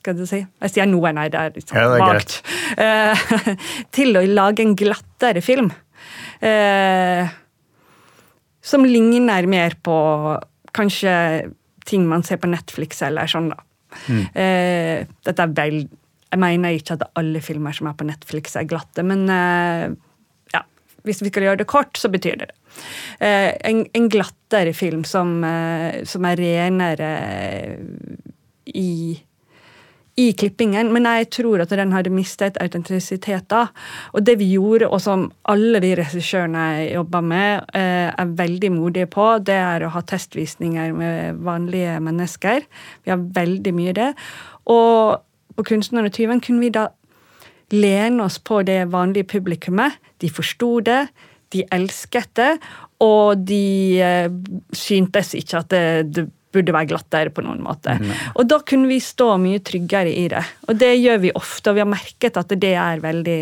skal 0.04 0.20
du 0.20 0.26
si. 0.28 0.42
Jeg 0.44 0.74
sier 0.74 0.90
noe, 0.90 1.14
nei, 1.16 1.30
det 1.32 1.40
er 1.40 1.56
litt 1.56 1.72
sånn 1.72 1.80
ja, 1.80 1.88
vagt. 2.02 2.42
Uh, 2.76 3.56
til 3.96 4.20
å 4.20 4.24
lage 4.28 4.66
en 4.66 4.76
glattere 4.80 5.44
film. 5.44 5.72
Uh, 6.44 7.24
som 8.64 8.84
ligner 8.88 9.48
mer 9.48 9.78
på 9.84 9.96
kanskje 10.76 11.14
ting 11.88 12.08
man 12.08 12.24
ser 12.28 12.40
på 12.42 12.52
Netflix 12.52 13.04
eller 13.06 13.32
sånn, 13.32 13.52
da. 13.54 13.64
Mm. 14.10 14.24
Uh, 14.34 15.12
dette 15.22 15.44
er 15.44 15.52
vel 15.54 15.84
Jeg 16.34 16.42
mener 16.42 16.74
ikke 16.74 16.96
at 16.96 17.04
alle 17.20 17.44
filmer 17.46 17.76
som 17.78 17.92
er 17.92 17.98
på 18.00 18.08
Netflix, 18.10 18.56
er 18.58 18.66
glatte, 18.66 19.04
men 19.06 19.28
ja, 19.30 20.62
hvis 21.06 21.20
vi 21.22 21.30
skal 21.30 21.46
gjøre 21.46 21.60
det 21.62 21.68
kort, 21.70 21.94
så 21.94 22.10
betyr 22.10 22.40
det 22.42 22.48
det. 22.50 22.56
En, 23.70 23.84
en, 23.86 24.08
glattere 24.10 24.74
film 24.74 25.04
som, 25.06 25.36
som 26.10 26.26
er 26.26 26.42
renere 26.42 27.12
i 28.66 29.22
i 30.20 30.28
klippingen, 30.38 30.92
men 30.94 31.08
jeg 31.10 31.30
tror 31.34 31.64
at 31.64 31.72
den 31.74 31.94
hadde 31.96 32.12
mistet 32.14 32.58
autentisitet 32.62 33.48
da. 33.50 33.66
Og 34.14 34.26
det 34.26 34.36
vi 34.38 34.52
gjorde, 34.54 34.88
og 34.88 35.02
som 35.02 35.26
alle 35.50 35.82
de 35.82 35.96
regissørene 35.98 36.66
jeg 36.78 36.94
jobber 37.00 37.26
med, 37.26 37.66
eh, 37.74 38.14
er 38.14 38.36
veldig 38.38 38.72
modige 38.76 39.10
på, 39.10 39.40
det 39.42 39.58
er 39.58 39.86
å 39.86 39.94
ha 39.96 40.02
testvisninger 40.02 40.94
med 40.94 41.42
vanlige 41.42 42.00
mennesker. 42.00 42.62
Vi 43.04 43.12
har 43.12 43.18
veldig 43.18 43.74
mye 43.74 43.94
det. 43.94 44.14
Og 44.70 45.18
på 45.58 45.66
Kunstneren 45.66 46.06
og 46.06 46.14
tyven 46.14 46.42
kunne 46.42 46.62
vi 46.62 46.70
da 46.70 46.88
lene 47.74 48.24
oss 48.24 48.38
på 48.38 48.62
det 48.62 48.92
vanlige 48.92 49.24
publikummet. 49.34 49.98
De 50.22 50.30
forsto 50.30 50.80
det. 50.80 51.08
de 51.54 51.62
elsket 51.70 52.32
det, 52.34 52.58
og 52.98 53.38
de 53.46 54.02
eh, 54.02 54.32
syntes 54.74 55.36
ikke 55.38 55.60
at 55.60 55.70
det, 55.70 56.16
det 56.16 56.24
burde 56.54 56.76
være 56.76 56.92
glattere 56.94 57.34
på 57.34 57.44
noen 57.46 57.62
måte. 57.66 57.98
Nei. 58.00 58.18
Og 58.38 58.48
da 58.50 58.62
kunne 58.66 58.90
vi 58.92 59.00
stå 59.04 59.34
mye 59.42 59.62
tryggere 59.66 60.12
i 60.14 60.28
det. 60.32 60.44
Og 60.70 60.78
det 60.80 60.94
gjør 61.00 61.24
vi 61.26 61.38
ofte, 61.38 61.72
og 61.72 61.80
vi 61.80 61.84
har 61.86 61.90
merket 61.90 62.40
at 62.40 62.54
det 62.62 62.76
er 62.80 63.04
veldig 63.04 63.42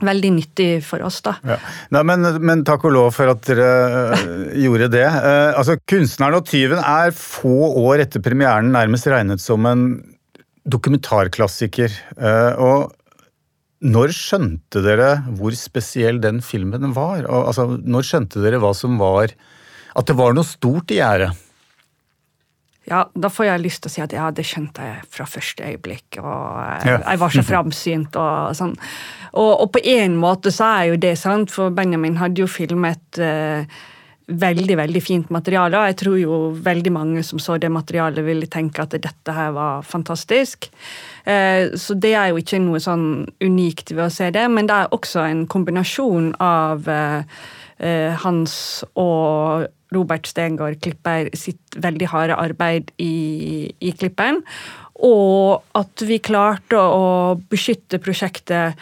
veldig 0.00 0.30
nyttig 0.32 0.68
for 0.84 1.02
oss. 1.04 1.20
da. 1.24 1.34
Ja. 1.46 1.58
Nei, 1.94 2.04
men, 2.08 2.28
men, 2.44 2.62
takk 2.64 2.86
og 2.88 2.94
lov 2.96 3.10
for 3.16 3.32
at 3.32 3.42
dere 3.48 3.66
uh, 4.14 4.22
gjorde 4.64 4.90
det. 4.94 5.04
Eh, 5.04 5.58
altså, 5.58 5.76
'Kunstneren 5.76 6.38
og 6.38 6.46
tyven' 6.48 6.80
er 6.80 7.12
få 7.16 7.74
år 7.82 8.06
etter 8.06 8.24
premieren 8.24 8.72
nærmest 8.74 9.10
regnet 9.10 9.42
som 9.44 9.66
en 9.68 9.84
dokumentarklassiker. 10.70 11.92
Eh, 12.16 12.52
og 12.60 12.94
når 13.80 14.12
skjønte 14.12 14.82
dere 14.84 15.12
hvor 15.38 15.54
spesiell 15.56 16.20
den 16.20 16.42
filmen 16.44 16.92
var? 16.96 17.24
Og, 17.24 17.52
altså, 17.52 17.68
når 17.80 18.08
skjønte 18.08 18.42
dere 18.44 18.60
hva 18.60 18.74
som 18.76 19.00
var 19.00 19.32
At 19.96 20.06
det 20.06 20.14
var 20.14 20.36
noe 20.36 20.46
stort 20.46 20.92
i 20.94 21.00
gjære? 21.00 21.32
Ja, 22.88 23.04
da 23.12 23.28
får 23.30 23.46
jeg 23.46 23.62
lyst 23.66 23.82
til 23.84 23.90
å 23.90 23.92
si 23.92 24.02
at 24.02 24.14
ja, 24.16 24.30
det 24.34 24.46
skjønte 24.48 24.86
jeg 24.86 25.04
fra 25.12 25.26
første 25.28 25.68
øyeblikk. 25.68 26.18
Og 26.22 26.86
jeg, 26.86 27.20
var 27.20 27.34
så 27.34 27.44
framsynt 27.52 28.18
og 28.18 28.56
sånn. 28.56 28.74
Og, 29.36 29.52
og, 29.52 29.68
på 29.76 29.84
en 29.92 30.16
måte 30.18 30.52
så 30.54 30.72
er 30.80 30.90
jo 30.90 31.00
det 31.00 31.14
sant, 31.20 31.52
for 31.54 31.74
Benjamin 31.74 32.18
hadde 32.18 32.42
jo 32.42 32.48
filmet 32.50 33.20
eh, 33.22 33.68
veldig 34.30 34.76
veldig 34.76 35.02
fint 35.02 35.30
materiale. 35.30 35.78
Og 35.78 35.90
jeg 35.90 35.98
tror 36.02 36.18
jo 36.18 36.40
veldig 36.64 36.92
mange 36.94 37.22
som 37.26 37.42
så 37.42 37.58
det 37.58 37.70
materialet, 37.72 38.24
ville 38.24 38.50
tenke 38.50 38.82
at 38.84 38.94
dette 38.96 39.34
her 39.34 39.52
var 39.56 39.86
fantastisk. 39.86 40.70
Eh, 41.24 41.70
så 41.76 41.94
det 41.94 42.14
er 42.14 42.30
jo 42.30 42.40
ikke 42.40 42.62
noe 42.62 42.80
sånn 42.82 43.26
unikt 43.42 43.94
ved 43.94 44.06
å 44.06 44.12
se 44.12 44.30
det, 44.34 44.46
men 44.50 44.70
det 44.70 44.76
er 44.76 44.94
også 44.94 45.24
en 45.26 45.46
kombinasjon 45.50 46.32
av 46.40 46.88
eh, 46.88 47.18
eh, 47.20 47.58
hans 47.80 48.52
og 49.00 49.64
Robert 49.94 50.28
Stengård 50.28 50.78
Klipper 50.84 51.30
sitt 51.38 51.78
veldig 51.80 52.10
harde 52.12 52.36
arbeid 52.38 52.90
i, 53.00 53.70
i 53.80 53.92
Klipperen. 53.96 54.42
Og 55.00 55.64
at 55.78 56.04
vi 56.04 56.20
klarte 56.22 56.76
å 56.76 57.38
beskytte 57.50 58.00
prosjektet 58.02 58.76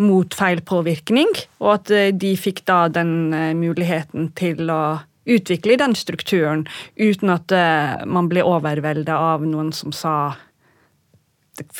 mot 0.00 0.34
feil 0.34 0.62
påvirkning, 0.64 1.28
og 1.60 1.72
at 1.74 1.92
eh, 1.92 2.10
de 2.16 2.32
fikk 2.40 2.64
da 2.68 2.86
den 2.92 3.34
eh, 3.36 3.52
muligheten 3.56 4.30
til 4.38 4.70
å 4.72 5.00
utvikle 5.30 5.76
den 5.78 5.94
strukturen 5.98 6.64
uten 6.96 7.32
at 7.34 7.52
eh, 7.52 8.00
man 8.08 8.30
ble 8.30 8.44
overveldet 8.46 9.12
av 9.12 9.44
noen 9.46 9.74
som 9.76 9.92
sa 9.92 10.14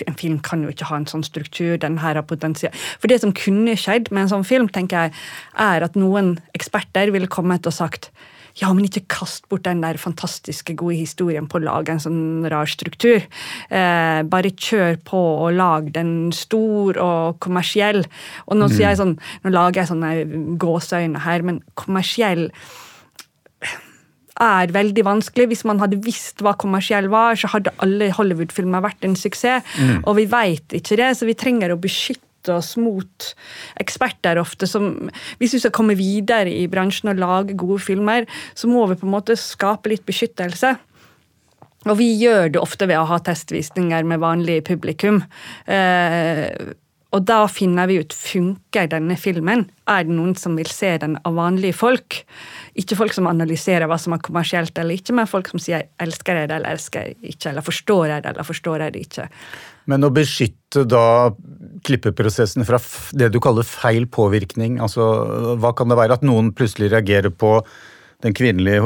en 0.06 0.18
film 0.18 0.40
kan 0.44 0.64
jo 0.64 0.72
ikke 0.72 0.88
ha 0.90 1.00
en 1.00 1.08
sånn 1.10 1.25
struktur. 1.26 1.76
den 1.80 1.99
her 1.99 2.14
har 2.14 2.26
potensial. 2.26 2.72
For 3.00 3.08
det 3.08 3.20
som 3.20 3.32
kunne 3.32 3.76
skjedd 3.76 4.10
med 4.10 4.26
en 4.26 4.34
sånn 4.34 4.46
film, 4.46 4.68
tenker 4.68 5.08
jeg, 5.08 5.12
er 5.58 5.82
at 5.87 5.96
noen 5.96 6.38
eksperter 6.54 7.12
ville 7.14 7.30
kommet 7.30 7.66
og 7.66 7.76
sagt 7.76 8.10
ja, 8.58 8.70
men 8.75 8.87
ikke 8.87 9.06
kast 9.10 9.46
bort 9.50 9.64
den 9.64 9.82
der 9.84 9.99
fantastiske, 10.00 10.75
gode 10.78 10.99
historien 10.99 11.46
på 11.49 11.60
å 11.60 11.64
lage 11.64 11.94
en 11.94 12.02
sånn 12.02 12.20
rar 12.50 12.68
struktur. 12.70 13.22
Eh, 13.70 14.20
bare 14.26 14.50
kjør 14.50 14.99
på 15.06 15.20
og 15.46 15.54
lag 15.56 15.90
den 15.94 16.32
stor 16.34 16.99
og 17.00 17.40
kommersiell. 17.44 18.02
Og 18.49 18.58
nå, 18.58 18.66
mm. 18.66 18.75
sier 18.75 18.88
jeg 18.88 19.00
sånn, 19.00 19.16
nå 19.44 19.54
lager 19.54 19.82
jeg 19.82 19.92
sånne 19.92 20.12
gåseøyne 20.60 21.25
her, 21.25 21.46
men 21.46 21.62
kommersiell 21.78 22.49
er 24.40 24.73
veldig 24.75 25.04
vanskelig. 25.06 25.50
Hvis 25.52 25.66
man 25.68 25.80
hadde 25.82 26.00
visst 26.04 26.42
hva 26.44 26.54
kommersiell 26.59 27.11
var, 27.12 27.38
så 27.38 27.50
hadde 27.52 27.75
alle 27.85 28.11
Hollywood-filmer 28.16 28.82
vært 28.85 29.06
en 29.06 29.16
suksess. 29.18 29.66
Mm. 29.78 30.02
Og 30.04 30.18
vi 30.18 30.26
veit 30.30 30.76
ikke 30.76 30.99
det, 31.00 31.12
så 31.18 31.28
vi 31.28 31.38
trenger 31.38 31.75
å 31.75 31.80
beskytte 31.80 32.56
oss 32.56 32.73
mot 32.80 33.26
eksperter 33.82 34.38
ofte 34.40 34.64
som 34.64 35.11
Hvis 35.37 35.52
vi 35.52 35.61
skal 35.61 35.75
komme 35.76 35.92
videre 35.99 36.49
i 36.49 36.64
bransjen 36.73 37.12
og 37.12 37.20
lage 37.20 37.56
gode 37.59 37.82
filmer, 37.85 38.28
så 38.56 38.70
må 38.70 38.87
vi 38.88 38.97
på 38.97 39.09
en 39.09 39.16
måte 39.16 39.37
skape 39.37 39.92
litt 39.92 40.06
beskyttelse. 40.09 40.76
Og 41.88 41.97
vi 41.97 42.11
gjør 42.20 42.52
det 42.52 42.61
ofte 42.61 42.88
ved 42.88 43.00
å 43.00 43.09
ha 43.09 43.18
testvisninger 43.25 44.04
med 44.09 44.20
vanlig 44.20 44.61
publikum. 44.68 45.23
Eh, 45.64 46.73
og 47.11 47.25
da 47.26 47.40
finner 47.50 47.88
vi 47.90 47.99
ut 48.04 48.14
funker 48.14 48.90
denne 48.92 49.16
filmen. 49.18 49.64
Er 49.90 50.04
det 50.06 50.14
noen 50.14 50.37
som 50.38 50.59
vil 50.59 50.68
se 50.70 50.92
den 51.02 51.16
av 51.26 51.38
vanlige 51.38 51.78
folk? 51.80 52.20
Ikke 52.79 52.97
folk 52.99 53.15
som 53.15 53.27
analyserer 53.27 53.89
hva 53.91 53.99
som 53.99 54.15
er 54.15 54.23
kommersielt 54.23 54.76
eller 54.78 54.99
ikke, 54.99 55.15
men 55.17 55.26
folk 55.26 55.49
som 55.50 55.59
sier 55.59 55.89
'elsker 55.99 56.35
jeg 56.37 56.49
det' 56.49 56.56
eller 56.56 56.71
'elsker 56.71 57.00
jeg 57.00 57.17
ikke', 57.23 57.50
eller 57.50 57.63
'forstår 57.63 58.06
jeg 58.06 58.23
det' 58.23 58.30
eller 58.30 58.45
'forstår 58.45 58.78
jeg 58.80 58.93
det 58.93 59.00
ikke'. 59.06 59.28
Men 59.87 60.04
å 60.04 60.11
beskytte 60.11 60.87
da 60.87 61.30
klippeprosessen 61.85 62.65
fra 62.65 62.78
det 63.13 63.33
du 63.33 63.41
kaller 63.41 63.63
feil 63.63 64.06
påvirkning, 64.06 64.78
altså 64.78 65.56
hva 65.59 65.75
kan 65.75 65.89
det 65.89 65.97
være? 65.99 66.13
At 66.13 66.23
noen 66.23 66.52
plutselig 66.52 66.93
reagerer 66.93 67.30
på 67.30 67.65
den 68.23 68.35
kvinnelige 68.35 68.80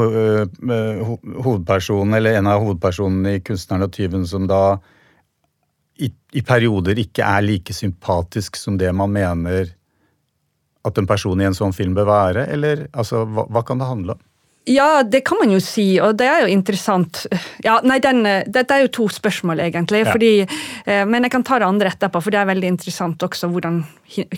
hovedpersonen, 1.43 2.15
eller 2.15 2.39
en 2.39 2.47
av 2.47 2.61
hovedpersonene 2.63 3.35
i 3.35 3.39
'Kunstneren 3.39 3.83
og 3.83 3.91
tyven', 3.91 4.27
som 4.27 4.47
da 4.47 4.77
i, 5.99 6.11
i, 6.33 6.41
perioder 6.41 6.99
ikke 6.99 7.23
er 7.23 7.43
like 7.45 7.73
sympatisk 7.73 8.57
som 8.59 8.77
det 8.77 8.91
man 8.95 9.13
mener 9.15 9.69
at 10.85 11.01
en 11.01 11.09
person 11.09 11.41
i 11.41 11.47
en 11.47 11.57
sånn 11.57 11.75
film 11.75 11.95
bør 11.97 12.09
være? 12.09 12.47
Eller 12.53 12.87
altså, 12.93 13.25
hva, 13.25 13.47
hva 13.49 13.65
kan 13.65 13.81
det 13.81 13.89
handle 13.89 14.17
om? 14.17 14.23
Ja, 14.65 15.03
det 15.03 15.21
kan 15.21 15.37
man 15.37 15.51
jo 15.53 15.59
si, 15.61 15.99
og 16.01 16.15
det 16.17 16.25
er 16.25 16.41
jo 16.41 16.49
interessant. 16.49 17.25
Ja, 17.61 17.75
nei, 17.85 17.99
den, 18.01 18.23
Dette 18.49 18.73
er 18.73 18.85
jo 18.85 18.93
to 18.97 19.05
spørsmål, 19.13 19.61
egentlig. 19.61 20.01
Ja. 20.01 20.15
Fordi, 20.15 20.31
eh, 20.89 21.03
men 21.05 21.27
jeg 21.27 21.35
kan 21.35 21.45
ta 21.45 21.59
det 21.61 21.67
andre 21.67 21.91
etterpå, 21.93 22.21
for 22.23 22.33
det 22.33 22.39
er 22.41 22.49
veldig 22.49 22.71
interessant 22.73 23.21
også 23.27 23.51
hvordan 23.53 23.83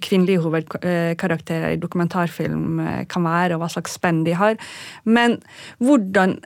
kvinnelige 0.04 0.44
hovedkarakterer 0.44 1.78
i 1.78 1.80
dokumentarfilm 1.80 2.82
eh, 2.84 3.02
kan 3.08 3.24
være, 3.24 3.56
og 3.56 3.64
hva 3.64 3.72
slags 3.72 3.96
spenn 3.96 4.26
de 4.28 4.36
har. 4.36 4.60
Men 5.08 5.40
hvordan 5.80 6.42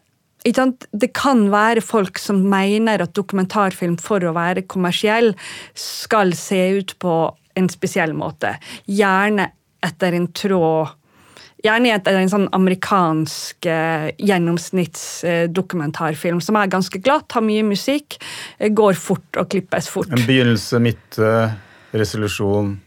det 0.45 1.11
kan 1.13 1.43
være 1.53 1.83
folk 1.85 2.17
som 2.17 2.39
mener 2.49 3.03
at 3.03 3.13
dokumentarfilm 3.13 3.97
for 4.01 4.25
å 4.25 4.33
være 4.33 4.63
kommersiell 4.65 5.35
skal 5.77 6.33
se 6.37 6.63
ut 6.79 6.95
på 7.01 7.17
en 7.57 7.69
spesiell 7.69 8.13
måte. 8.17 8.55
Gjerne 8.89 9.51
etter 9.85 10.17
en 10.17 10.27
tråd 10.33 10.97
Gjerne 11.61 11.93
etter 11.93 12.17
en 12.17 12.31
sånn 12.31 12.47
amerikansk 12.57 13.67
eh, 13.69 14.17
gjennomsnittsdokumentarfilm 14.17 16.41
som 16.41 16.57
er 16.57 16.73
ganske 16.73 16.97
glatt, 17.05 17.29
har 17.37 17.45
mye 17.45 17.61
musikk, 17.61 18.17
eh, 18.57 18.73
går 18.73 18.97
fort 18.97 19.37
og 19.37 19.45
klippes 19.53 19.85
fort. 19.93 20.09
En 20.09 20.25
begynnelse, 20.25 20.81
midte, 20.81 21.53
resolusjon 21.93 22.81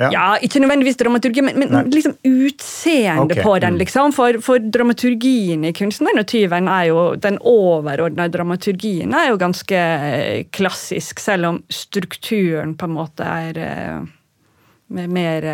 ja. 0.00 0.08
ja. 0.12 0.26
ikke 0.40 0.60
nødvendigvis 0.62 0.96
dramaturgi, 0.96 1.42
men, 1.44 1.58
men 1.68 1.90
liksom 1.92 2.14
utseendet 2.24 3.36
okay. 3.36 3.44
på 3.44 3.58
den. 3.58 3.74
Mm. 3.74 3.82
liksom. 3.82 4.14
For, 4.16 4.38
for, 4.40 4.58
dramaturgien 4.58 5.64
i 5.64 5.72
'Kunstneren 5.72 6.22
og 6.22 6.28
tyven' 6.28 6.70
er 6.70 6.84
jo 6.88 7.02
den 7.16 7.38
overordna 7.40 8.28
dramaturgien 8.32 9.12
er 9.14 9.28
jo 9.28 9.40
ganske 9.40 9.76
eh, 9.76 10.44
klassisk, 10.50 11.20
selv 11.20 11.46
om 11.46 11.62
strukturen 11.68 12.76
på 12.76 12.88
en 12.88 12.96
måte 12.96 13.24
er 13.24 13.60
uh, 13.60 14.08
mer, 14.92 15.48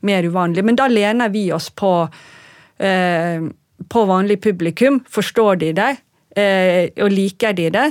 mer, 0.00 0.28
uvanlig. 0.30 0.64
Men 0.64 0.78
da 0.78 0.88
lener 0.88 1.32
vi 1.34 1.48
oss 1.52 1.68
på, 1.70 1.92
uh, 2.06 3.46
på 3.88 4.06
vanlig 4.08 4.40
publikum. 4.42 5.00
Forstår 5.10 5.62
de 5.64 5.72
det? 5.82 5.94
og 6.36 7.08
liker 7.08 7.54
de 7.56 7.70
det? 7.72 7.84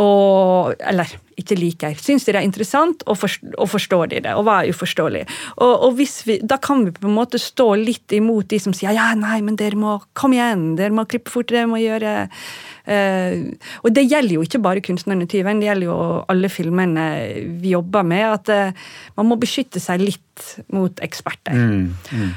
Og 0.00 0.74
Eller 0.80 1.10
ikke 1.40 1.56
liker. 1.56 1.94
Syns 1.96 2.26
de 2.26 2.34
det 2.34 2.40
er 2.40 2.46
interessant, 2.46 3.02
og, 3.08 3.16
forstår, 3.16 3.54
og 3.56 3.68
forstår 3.72 4.10
de 4.12 4.18
det? 4.26 4.32
Og 4.36 4.44
hva 4.44 4.58
er 4.60 4.74
uforståelig? 4.74 5.22
Og, 5.56 5.72
og 5.86 5.96
vi, 5.98 6.06
Da 6.44 6.58
kan 6.60 6.84
vi 6.84 6.92
på 6.92 7.08
en 7.08 7.16
måte 7.16 7.40
stå 7.40 7.68
litt 7.80 8.12
imot 8.16 8.50
de 8.50 8.60
som 8.60 8.74
sier 8.76 8.92
ja, 8.96 9.10
nei, 9.16 9.40
men 9.44 9.56
dere 9.60 9.78
må 9.80 9.96
komme 10.12 10.36
igjen, 10.36 10.74
dere 10.76 10.94
må 10.94 11.06
klippe 11.08 11.32
fort, 11.32 11.48
dere 11.48 11.70
må 11.70 11.80
gjøre 11.80 12.14
uh, 12.28 13.34
Og 13.86 13.90
det 13.96 14.04
gjelder 14.04 14.36
jo 14.36 14.44
ikke 14.44 14.62
bare 14.62 14.84
'Kunstneren 14.84 15.24
og 15.24 15.32
tyven', 15.32 15.60
det 15.60 15.70
gjelder 15.70 15.88
jo 15.88 15.98
alle 16.28 16.52
filmene 16.52 17.08
vi 17.62 17.72
jobber 17.72 18.04
med. 18.04 18.24
At 18.36 18.52
uh, 18.52 18.86
man 19.16 19.32
må 19.32 19.40
beskytte 19.40 19.80
seg 19.80 20.04
litt 20.04 20.46
mot 20.72 20.92
eksperter. 21.00 21.56
Mm, 21.56 21.94
mm. 22.12 22.32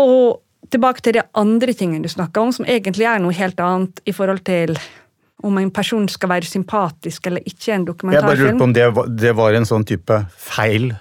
Og 0.00 0.40
tilbake 0.72 1.04
til 1.04 1.18
de 1.18 1.24
andre 1.36 1.72
tingene 1.76 2.04
du 2.04 2.08
snakka 2.08 2.40
om, 2.40 2.52
som 2.52 2.68
egentlig 2.68 3.08
er 3.08 3.20
noe 3.20 3.36
helt 3.36 3.60
annet 3.60 4.00
i 4.08 4.14
forhold 4.16 4.44
til 4.46 4.76
om 5.42 5.58
en 5.60 5.70
person 5.74 6.08
skal 6.10 6.32
være 6.32 6.48
sympatisk 6.48 7.26
eller 7.30 7.44
ikke 7.46 7.70
i 7.70 7.74
en 7.76 7.86
dokumentarfilm. 7.88 8.28
Jeg 8.28 8.38
bare 8.38 8.52
lurte 8.52 8.60
på 8.60 8.68
om 8.70 8.76
det 8.76 8.90
var, 8.96 9.14
det 9.24 9.32
var 9.38 9.58
en 9.58 9.68
sånn 9.68 9.86
type 9.88 10.20
feil 10.38 10.92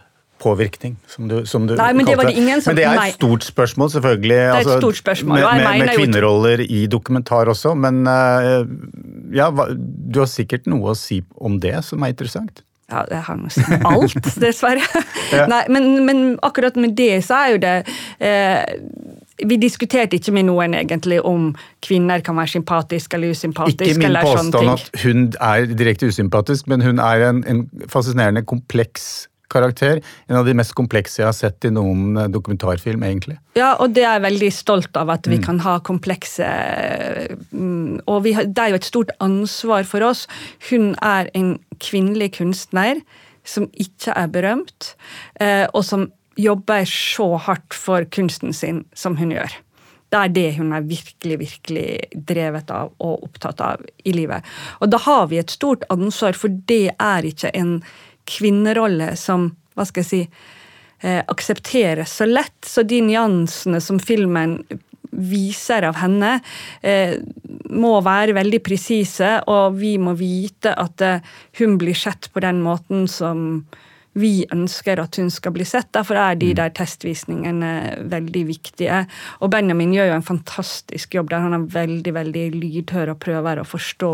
påvirkning? 0.42 0.98
Som 1.08 1.28
du, 1.30 1.46
som 1.46 1.68
du 1.70 1.76
Nei, 1.78 1.92
men 1.94 2.08
det 2.08 2.18
var 2.18 2.30
det 2.30 2.38
ingen 2.40 2.62
som... 2.62 2.74
Men 2.74 2.80
det 2.80 2.88
er 2.90 3.02
et 3.04 3.20
stort 3.20 3.46
spørsmål, 3.46 3.92
selvfølgelig. 3.96 4.38
Det 4.38 4.42
er 4.42 4.50
et 4.50 4.58
altså, 4.64 4.80
stort 4.80 5.02
spørsmål, 5.02 5.38
med, 5.38 5.62
med, 5.62 5.86
med 5.86 5.94
kvinneroller 6.00 6.66
i 6.66 6.82
dokumentar 6.92 7.52
også. 7.54 7.76
Men 7.78 8.02
uh, 8.10 8.66
ja, 9.36 9.52
du 9.54 10.22
har 10.24 10.30
sikkert 10.32 10.68
noe 10.72 10.96
å 10.96 10.98
si 10.98 11.22
om 11.38 11.60
det 11.62 11.78
som 11.88 12.04
er 12.04 12.16
interessant? 12.16 12.64
Ja, 12.92 13.06
det 13.08 13.22
har 13.24 13.38
nesten 13.40 13.86
alt, 13.88 14.32
dessverre. 14.44 14.84
ja. 15.32 15.46
Nei, 15.48 15.62
men, 15.72 15.94
men, 16.08 16.24
akkurat 16.44 16.76
med 16.82 16.98
det 16.98 17.22
så 17.24 17.38
er 17.46 17.54
jo 17.54 17.62
det 17.64 17.76
eh, 18.20 18.74
vi 19.48 19.58
diskuterte 19.62 20.18
ikke 20.20 20.34
med 20.36 20.48
noen 20.50 20.76
egentlig 20.78 21.22
om 21.26 21.52
kvinner 21.86 22.22
kan 22.26 22.38
være 22.38 22.56
sympatiske 22.58 23.18
eller 23.18 23.36
usympatiske. 23.36 23.90
Ikke 23.96 24.04
min 24.04 24.20
påstand 24.22 24.72
at 24.76 25.04
hun 25.04 25.28
er 25.40 25.68
direkte 25.72 26.12
usympatisk, 26.12 26.70
men 26.72 26.82
hun 26.86 27.02
er 27.02 27.28
en, 27.30 27.44
en 27.48 27.66
fascinerende, 27.90 28.46
kompleks 28.46 29.28
karakter. 29.52 30.00
En 30.32 30.40
av 30.40 30.48
de 30.48 30.56
mest 30.58 30.74
komplekse 30.78 31.22
jeg 31.22 31.28
har 31.28 31.36
sett 31.36 31.68
i 31.68 31.74
noen 31.74 32.16
eh, 32.18 32.30
dokumentarfilm, 32.32 33.04
egentlig. 33.08 33.38
Ja, 33.60 33.74
og 33.84 33.96
det 33.96 34.06
er 34.06 34.18
jeg 34.18 34.26
veldig 34.28 34.52
stolt 34.56 35.00
av, 35.00 35.12
at 35.14 35.28
vi 35.28 35.42
mm. 35.42 35.44
kan 35.48 35.60
ha 35.66 35.78
komplekse 35.84 36.48
mm, 37.52 38.08
Og 38.08 38.30
har, 38.36 38.48
det 38.48 38.64
er 38.64 38.74
jo 38.74 38.80
et 38.80 38.88
stort 38.88 39.12
ansvar 39.24 39.84
for 39.90 40.08
oss. 40.08 40.24
Hun 40.70 40.94
er 41.04 41.30
en 41.38 41.58
kvinnelig 41.84 42.32
kunstner 42.40 43.04
som 43.48 43.68
ikke 43.74 44.14
er 44.16 44.28
berømt, 44.32 44.94
eh, 45.42 45.66
og 45.74 45.84
som 45.86 46.10
jobber 46.40 46.86
så 46.88 47.36
hardt 47.36 47.76
for 47.76 48.06
kunsten 48.14 48.54
sin 48.56 48.86
som 48.94 49.18
hun 49.20 49.34
gjør. 49.36 49.58
Det 50.12 50.20
er 50.20 50.32
det 50.36 50.48
hun 50.58 50.74
er 50.76 50.84
virkelig, 50.84 51.38
virkelig 51.40 51.88
drevet 52.28 52.72
av 52.76 52.92
og 53.00 53.24
opptatt 53.30 53.62
av 53.64 53.84
i 54.04 54.12
livet. 54.16 54.44
Og 54.84 54.92
da 54.92 55.00
har 55.06 55.30
vi 55.32 55.40
et 55.40 55.54
stort 55.54 55.86
ansvar, 55.94 56.36
for 56.36 56.52
det 56.68 56.98
er 57.00 57.28
ikke 57.28 57.54
en 57.56 57.78
kvinnerolle 58.28 59.14
som 59.20 59.54
hva 59.76 59.86
skal 59.88 60.04
jeg 60.04 60.10
si, 60.10 60.22
eh, 61.08 61.22
aksepteres 61.32 62.18
så 62.20 62.28
lett. 62.28 62.60
Så 62.68 62.84
de 62.84 63.00
nyansene 63.08 63.80
som 63.82 64.00
filmen 64.00 64.60
viser 65.12 65.88
av 65.88 65.96
henne, 66.00 66.42
eh, 66.82 67.16
må 67.70 68.02
være 68.04 68.36
veldig 68.36 68.60
presise, 68.64 69.44
og 69.48 69.80
vi 69.80 69.98
må 69.98 70.16
vite 70.20 70.76
at 70.76 71.02
eh, 71.02 71.24
hun 71.60 71.78
blir 71.78 71.96
sett 71.96 72.30
på 72.34 72.44
den 72.44 72.62
måten 72.64 73.08
som 73.08 73.66
vi 74.20 74.46
ønsker 74.52 75.00
at 75.00 75.16
hun 75.22 75.32
skal 75.32 75.54
bli 75.56 75.66
sett. 75.68 75.92
Derfor 75.96 76.20
er 76.20 76.38
de 76.40 76.52
mm. 76.52 76.58
der 76.60 76.74
testvisningene 76.76 77.72
veldig 78.12 78.46
viktige. 78.50 79.06
Og 79.40 79.52
Benjamin 79.54 79.94
gjør 79.96 80.12
jo 80.12 80.20
en 80.20 80.30
fantastisk 80.34 81.16
jobb 81.16 81.32
der 81.32 81.46
han 81.46 81.56
er 81.56 81.68
veldig 81.72 82.16
veldig 82.20 82.46
lydhør 82.58 83.14
og 83.14 83.22
prøver 83.24 83.62
å 83.62 83.68
forstå 83.68 84.12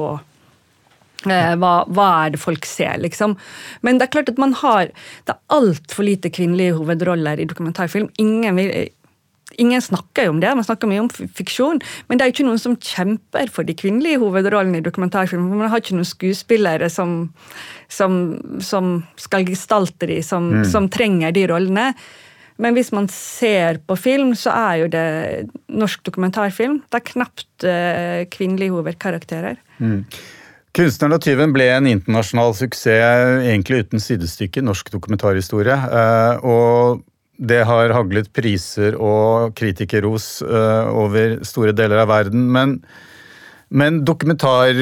eh, 1.31 1.55
hva, 1.57 1.73
hva, 1.89 2.09
er 2.25 2.35
det 2.35 2.43
folk 2.43 2.69
ser, 2.69 2.99
liksom? 3.01 3.33
Men 3.81 3.97
det 3.97 4.07
er 4.07 4.13
klart 4.19 4.29
at 4.33 4.41
man 4.41 4.53
har 4.61 4.91
Det 5.25 5.33
er 5.33 5.57
altfor 5.57 6.05
lite 6.05 6.29
kvinnelige 6.33 6.77
hovedroller 6.77 7.41
i 7.41 7.49
dokumentarfilm. 7.49 8.11
Ingen 8.21 8.61
vil, 8.61 8.73
Ingen 9.55 9.81
snakker 9.81 10.27
jo 10.27 10.33
om 10.35 10.39
det, 10.43 10.51
man 10.59 10.65
snakker 10.67 10.89
mye 10.91 11.05
om 11.05 11.09
fiksjon, 11.09 11.79
men 12.07 12.19
det 12.19 12.25
er 12.25 12.29
jo 12.29 12.35
ikke 12.35 12.47
noen 12.49 12.59
som 12.61 12.75
kjemper 12.75 13.47
for 13.53 13.67
de 13.67 13.77
kvinnelige 13.79 14.19
hovedrollene 14.19 14.81
i 14.81 14.85
dokumentarfilm. 14.85 15.47
Man 15.55 15.71
har 15.71 15.81
ikke 15.81 15.95
noen 15.95 16.09
skuespillere 16.09 16.89
som, 16.91 17.29
som, 17.87 18.19
som 18.59 18.91
skal 19.15 19.47
gestalte 19.47 20.11
de, 20.11 20.19
som, 20.25 20.51
mm. 20.59 20.67
som, 20.73 20.91
trenger 20.91 21.31
de 21.33 21.47
rollene. 21.49 21.87
Men 22.59 22.75
hvis 22.75 22.91
man 22.91 23.07
ser 23.13 23.79
på 23.87 23.95
film, 23.95 24.35
så 24.35 24.51
er 24.51 24.83
jo 24.83 24.91
det 24.91 25.07
norsk 25.71 26.03
dokumentarfilm. 26.09 26.81
Det 26.89 26.99
er 26.99 27.09
knapt 27.13 27.67
uh, 27.69 28.21
kvinnelige 28.33 28.75
hovedkarakterer. 28.75 29.61
Mm. 29.79 30.03
'Kunstneren 30.77 31.15
og 31.15 31.23
tyven' 31.25 31.53
ble 31.55 31.71
en 31.73 31.87
internasjonal 31.89 32.51
suksess, 32.53 33.47
egentlig 33.47 33.87
uten 33.87 34.01
sidestykke 34.03 34.61
norsk 34.61 34.91
dokumentarhistorie. 34.93 35.73
Uh, 35.73 36.45
og 36.45 37.05
det 37.37 37.61
har 37.69 37.93
haglet 37.93 38.31
priser 38.33 38.97
og 38.97 39.53
kritikerros 39.57 40.39
uh, 40.45 40.89
over 40.89 41.37
store 41.45 41.75
deler 41.77 42.01
av 42.01 42.09
verden. 42.09 42.47
Men, 42.53 42.73
men 43.69 43.99
dokumentar, 44.07 44.73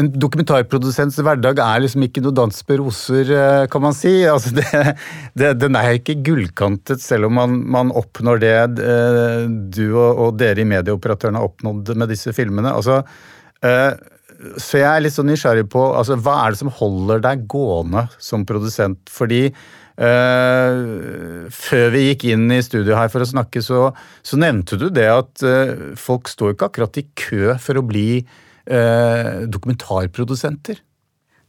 en 0.00 0.10
dokumentarprodusents 0.10 1.20
hverdag 1.22 1.62
er 1.62 1.84
liksom 1.84 2.06
ikke 2.08 2.24
noe 2.24 2.34
dans 2.34 2.58
på 2.66 2.80
roser, 2.80 3.30
uh, 3.30 3.68
kan 3.70 3.86
man 3.86 3.94
si. 3.96 4.18
Altså 4.34 4.56
det, 4.58 4.96
det, 5.38 5.52
den 5.62 5.78
er 5.78 6.00
ikke 6.00 6.18
gullkantet, 6.26 7.04
selv 7.04 7.30
om 7.30 7.38
man, 7.38 7.56
man 7.78 7.94
oppnår 7.94 8.42
det 8.42 8.58
du 8.74 9.86
og, 9.94 10.10
og, 10.10 10.36
dere 10.42 10.64
i 10.64 10.68
medieoperatørene 10.74 11.38
har 11.38 11.52
oppnådd 11.52 11.94
med 11.94 12.10
disse 12.10 12.34
filmene. 12.34 12.74
Altså, 12.74 13.04
så 14.60 14.78
jeg 14.82 14.90
er 14.90 15.00
litt 15.00 15.14
sånn 15.14 15.30
nysgjerrig 15.30 15.64
på 15.72 15.80
altså, 15.96 16.18
hva 16.20 16.40
er 16.42 16.52
det 16.52 16.60
som 16.60 16.74
holder 16.82 17.22
deg 17.24 17.46
gående 17.50 18.04
som 18.20 18.44
produsent? 18.48 19.00
Fordi 19.12 19.46
Uh, 19.96 21.46
før 21.48 21.86
vi 21.94 22.02
gikk 22.10 22.26
inn 22.28 22.50
i 22.52 22.60
studio 22.64 22.98
her 22.98 23.08
for 23.12 23.24
å 23.24 23.28
snakke, 23.28 23.62
så, 23.64 23.88
så 24.20 24.36
nevnte 24.36 24.76
du 24.76 24.90
det 24.92 25.06
at 25.08 25.44
uh, 25.46 25.94
folk 25.96 26.28
står 26.28 26.52
ikke 26.52 26.68
akkurat 26.68 27.00
i 27.00 27.06
kø 27.16 27.54
for 27.62 27.80
å 27.80 27.86
bli 27.86 28.20
uh, 28.20 29.46
dokumentarprodusenter. 29.48 30.82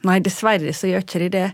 Nei, 0.08 0.22
dessverre 0.24 0.72
så 0.72 0.88
gjør 0.88 1.04
ikke 1.04 1.26
de 1.26 1.30
det. 1.34 1.50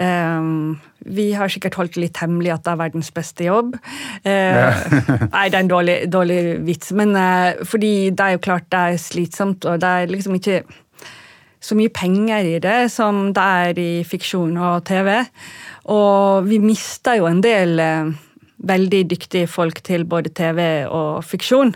Um, 0.00 0.78
vi 1.12 1.32
har 1.36 1.50
sikkert 1.52 1.76
holdt 1.76 1.98
litt 2.00 2.16
hemmelig 2.22 2.54
at 2.54 2.64
det 2.64 2.72
er 2.72 2.82
verdens 2.86 3.10
beste 3.12 3.44
jobb. 3.44 3.74
nei, 4.24 5.46
det 5.50 5.58
er 5.58 5.58
en 5.60 5.72
dårlig, 5.72 5.96
dårlig 6.08 6.38
vits, 6.64 6.94
men 6.96 7.12
fordi 7.66 8.14
det 8.14 8.28
er 8.28 8.36
jo 8.36 8.44
klart 8.46 8.70
det 8.70 8.84
er 8.92 9.00
slitsomt, 9.02 9.66
og 9.66 9.82
det 9.82 9.90
er 9.90 10.14
liksom 10.14 10.38
ikke 10.38 10.62
så 11.60 11.76
mye 11.76 11.92
penger 11.92 12.46
i 12.48 12.58
det 12.62 12.78
som 12.92 13.30
det 13.36 13.44
er 13.44 13.80
i 13.80 13.90
fiksjon 14.08 14.56
og 14.56 14.84
TV. 14.88 15.12
Og 15.92 16.48
vi 16.48 16.60
mista 16.62 17.16
jo 17.18 17.28
en 17.28 17.42
del 17.44 17.80
eh, 17.84 18.12
veldig 18.70 19.02
dyktige 19.12 19.48
folk 19.50 19.82
til 19.84 20.06
både 20.08 20.32
TV 20.36 20.60
og 20.88 21.20
fiksjon. 21.24 21.74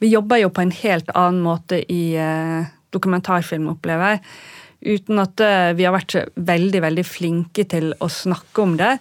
Vi 0.00 0.12
jobber 0.14 0.40
jo 0.40 0.52
på 0.54 0.64
en 0.64 0.72
helt 0.72 1.12
annen 1.14 1.42
måte 1.44 1.82
i 1.92 2.14
eh, 2.16 2.68
dokumentarfilm, 2.94 3.68
opplever 3.74 4.16
jeg. 4.16 4.24
Uten 4.94 5.20
at 5.20 5.44
eh, 5.44 5.74
vi 5.76 5.84
har 5.84 5.96
vært 5.96 6.16
veldig, 6.36 6.82
veldig 6.88 7.04
flinke 7.04 7.68
til 7.68 7.92
å 8.00 8.08
snakke 8.12 8.64
om 8.64 8.78
det. 8.80 8.96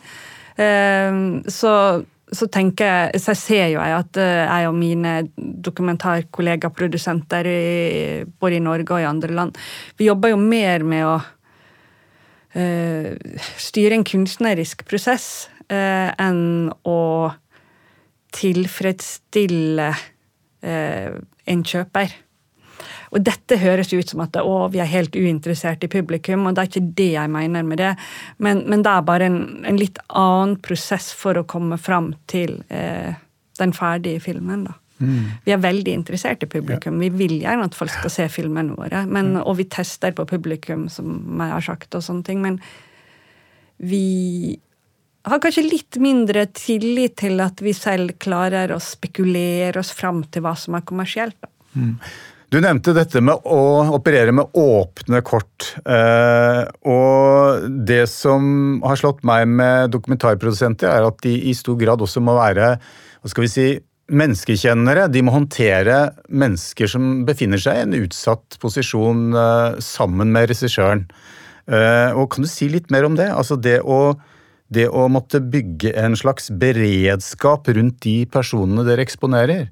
Så, 0.58 1.72
så 2.36 2.48
tenker 2.52 2.86
jeg, 2.86 3.22
så 3.24 3.34
ser 3.38 3.68
jo 3.72 3.80
jeg 3.80 3.94
at 3.96 4.18
eh, 4.20 4.44
jeg 4.44 4.68
og 4.68 4.76
mine 4.76 5.14
dokumentarkollegaprodusenter 5.68 7.48
både 8.40 8.56
i 8.58 8.64
Norge 8.64 8.94
og 8.94 9.02
i 9.02 9.08
andre 9.08 9.34
land, 9.34 9.52
vi 9.98 10.06
jobber 10.10 10.30
jo 10.34 10.38
mer 10.42 10.84
med 10.84 11.06
å 11.08 11.16
uh, 12.58 13.12
styre 13.62 13.96
en 13.96 14.06
kunstnerisk 14.08 14.86
prosess 14.90 15.48
uh, 15.72 16.10
enn 16.20 16.72
å 16.84 17.32
tilfredsstille 18.38 19.90
en 20.68 21.62
kjøper. 21.64 22.12
Og 23.14 23.22
dette 23.24 23.60
høres 23.62 23.94
ut 23.94 24.10
som 24.10 24.24
at 24.26 24.36
å, 24.42 24.56
vi 24.74 24.82
er 24.84 24.90
helt 24.92 25.16
uinteressert 25.16 25.86
i 25.86 25.92
publikum, 25.92 26.48
og 26.48 26.56
det 26.56 26.64
er 26.64 26.72
ikke 26.72 26.96
det 26.98 27.12
jeg 27.14 27.34
mener 27.34 27.68
med 27.68 27.82
det, 27.82 27.94
men, 28.44 28.66
men 28.68 28.84
det 28.84 28.94
er 28.94 29.06
bare 29.08 29.30
en, 29.30 29.40
en, 29.68 29.80
litt 29.80 30.02
annen 30.08 30.58
prosess 30.64 31.14
for 31.16 31.40
å 31.40 31.46
komme 31.48 31.80
fram 31.80 32.12
til 32.28 32.60
den 33.58 33.74
ferdige 33.74 34.22
filmen. 34.28 34.68
da. 34.68 34.76
Mm. 35.00 35.26
Vi 35.46 35.54
er 35.54 35.62
veldig 35.62 35.94
interessert 35.94 36.44
i 36.44 36.50
publikum. 36.50 36.98
Ja. 36.98 37.06
Vi 37.06 37.22
vil 37.22 37.36
gjerne 37.42 37.68
at 37.70 37.78
folk 37.78 37.94
skal 37.94 38.14
se 38.14 38.28
filmene 38.34 38.78
våre. 38.78 39.04
Men, 39.06 39.36
mm. 39.36 39.42
Og 39.46 39.60
vi 39.60 39.68
tester 39.72 40.16
på 40.18 40.26
publikum, 40.30 40.88
som 40.90 41.20
jeg 41.38 41.54
har 41.54 41.66
sagt, 41.66 41.94
og 41.96 42.06
sånne 42.06 42.26
ting. 42.28 42.42
Men 42.44 42.60
vi 43.78 44.58
har 45.28 45.44
kanskje 45.44 45.68
litt 45.68 46.00
mindre 46.02 46.48
tillit 46.56 47.18
til 47.22 47.44
at 47.44 47.62
vi 47.62 47.76
selv 47.78 48.16
klarer 48.24 48.74
å 48.74 48.82
spekulere 48.82 49.82
oss 49.82 49.92
fram 49.96 50.24
til 50.32 50.46
hva 50.46 50.56
som 50.58 50.78
er 50.78 50.88
kommersielt. 50.88 51.38
Mm. 51.76 51.98
Du 52.48 52.62
nevnte 52.64 52.94
dette 52.96 53.20
med 53.20 53.44
å 53.44 53.64
operere 53.98 54.32
med 54.32 54.54
åpne 54.56 55.20
kort. 55.28 55.74
Eh, 55.84 56.62
og 56.88 57.66
det 57.90 58.06
som 58.08 58.78
har 58.88 59.00
slått 59.00 59.20
meg 59.28 59.50
med 59.52 59.92
dokumentarprodusenter, 59.92 60.88
er 60.88 61.10
at 61.10 61.20
de 61.26 61.34
i 61.50 61.56
stor 61.58 61.76
grad 61.80 62.04
også 62.04 62.24
må 62.24 62.38
være 62.38 62.78
hva 62.80 63.32
skal 63.34 63.44
vi 63.44 63.52
si, 63.52 63.68
menneskekjennere 64.08 65.10
de 65.12 65.26
må 65.28 65.34
håndtere 65.36 65.98
mennesker 66.32 66.88
som 66.88 67.26
befinner 67.28 67.60
seg 67.60 67.82
i 67.82 67.84
en 67.84 67.98
utsatt 67.98 68.56
posisjon 68.62 69.36
uh, 69.36 69.76
sammen 69.84 70.32
med 70.32 70.48
regissøren. 70.54 71.04
Uh, 71.68 72.16
og 72.16 72.30
Kan 72.32 72.48
du 72.48 72.52
si 72.52 72.70
litt 72.72 72.88
mer 72.94 73.10
om 73.10 73.18
det? 73.20 73.28
Altså 73.28 73.58
det 73.60 73.82
å, 73.84 74.16
det 74.72 74.88
å 74.88 75.10
måtte 75.12 75.44
bygge 75.44 75.92
en 76.00 76.16
slags 76.16 76.48
beredskap 76.48 77.68
rundt 77.76 78.00
de 78.08 78.22
personene 78.32 78.88
dere 78.88 79.04
eksponerer. 79.04 79.68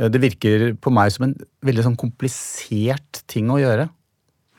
Uh, 0.00 0.08
det 0.12 0.22
virker 0.22 0.68
på 0.80 0.92
meg 0.94 1.12
som 1.14 1.28
en 1.28 1.34
veldig 1.66 1.88
sånn 1.88 1.98
komplisert 2.00 3.24
ting 3.30 3.50
å 3.52 3.60
gjøre. 3.62 3.88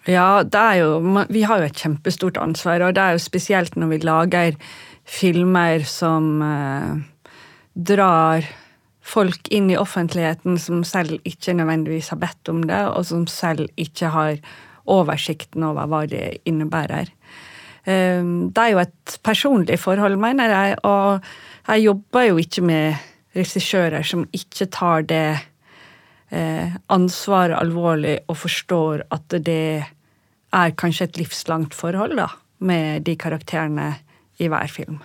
Ja, 0.09 0.43
jo, 0.75 0.97
vi 1.31 1.45
har 1.47 1.61
jo 1.61 1.69
et 1.69 1.79
kjempestort 1.79 2.35
ansvar, 2.41 2.83
og 2.83 2.97
det 2.97 3.03
er 3.03 3.15
jo 3.15 3.23
spesielt 3.23 3.77
når 3.79 3.93
vi 3.93 3.99
lager 4.03 4.57
filmer 5.07 5.85
som 5.87 6.41
drar 7.73 8.43
folk 9.03 9.49
inn 9.51 9.69
i 9.71 9.79
offentligheten 9.79 10.57
som 10.61 10.83
selv 10.87 11.19
ikke 11.27 11.55
nødvendigvis 11.57 12.13
har 12.13 12.21
bedt 12.21 12.51
om 12.51 12.63
det, 12.67 12.81
og 12.87 13.05
som 13.07 13.25
selv 13.27 13.67
ikke 13.79 14.11
har 14.13 14.37
oversikten 14.89 15.63
over 15.67 15.87
hva 15.91 16.03
det 16.09 16.39
innebærer. 16.49 17.11
Eh, 17.83 18.23
det 18.23 18.63
er 18.63 18.71
jo 18.73 18.83
et 18.83 19.17
personlig 19.23 19.79
forhold, 19.79 20.17
mener 20.19 20.51
jeg, 20.51 20.77
og 20.87 21.19
jeg 21.67 21.87
jobber 21.89 22.29
jo 22.29 22.39
ikke 22.39 22.63
med 22.63 23.09
regissører 23.35 24.05
som 24.05 24.25
ikke 24.35 24.67
tar 24.73 25.05
det 25.09 25.27
eh, 26.31 26.75
ansvaret 26.93 27.57
alvorlig 27.57 28.19
og 28.27 28.37
forstår 28.43 29.05
at 29.13 29.37
det 29.45 29.83
er 30.53 30.75
kanskje 30.77 31.09
et 31.09 31.21
livslangt 31.21 31.73
forhold 31.73 32.17
da, 32.19 32.29
med 32.59 33.07
de 33.07 33.17
karakterene 33.17 33.95
i 34.39 34.49
hver 34.51 34.69
film. 34.69 35.01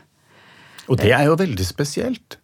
Og 0.89 1.01
det 1.01 1.13
er 1.13 1.29
jo 1.29 1.37
veldig 1.37 1.67
spesielt. 1.67 2.39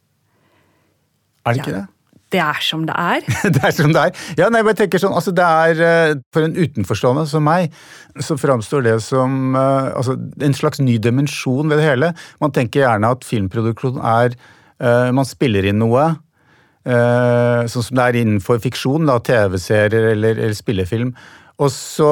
Er 1.44 1.52
det 1.52 1.60
ikke 1.60 1.76
det? 1.76 1.86
det 2.34 2.40
er 2.42 2.60
som 2.64 2.82
det 2.88 2.94
er. 2.98 3.22
det 3.54 3.62
er 3.62 3.74
som 3.74 3.92
det 3.94 4.02
er. 4.08 4.24
Ja, 4.38 4.48
nei, 4.52 4.64
jeg 4.66 4.78
tenker 4.80 5.02
sånn, 5.02 5.14
altså 5.14 5.34
det 5.36 5.44
er, 5.44 5.82
eh, 5.86 6.16
For 6.34 6.46
en 6.46 6.56
utenforstående 6.58 7.26
som 7.30 7.46
meg, 7.46 7.74
så 8.24 8.36
framstår 8.40 8.84
det 8.86 8.96
som 9.04 9.54
uh, 9.56 9.94
altså, 9.94 10.16
en 10.42 10.56
slags 10.56 10.82
ny 10.82 10.96
dimensjon 11.02 11.70
ved 11.70 11.80
det 11.80 11.88
hele. 11.88 12.12
Man 12.42 12.54
tenker 12.54 12.84
gjerne 12.84 13.12
at 13.14 13.26
filmproduksjon 13.26 14.00
er 14.02 14.36
Man 14.78 15.26
spiller 15.28 15.68
inn 15.70 15.78
noe. 15.78 16.08
Uh, 16.84 17.64
sånn 17.70 17.86
som 17.86 17.96
det 17.96 18.04
er 18.04 18.18
innenfor 18.20 18.58
fiksjon, 18.60 19.06
da, 19.08 19.16
TV-serier 19.24 20.10
eller, 20.10 20.34
eller, 20.36 20.56
spillefilm. 20.56 21.14
Og 21.62 21.70
så, 21.72 22.10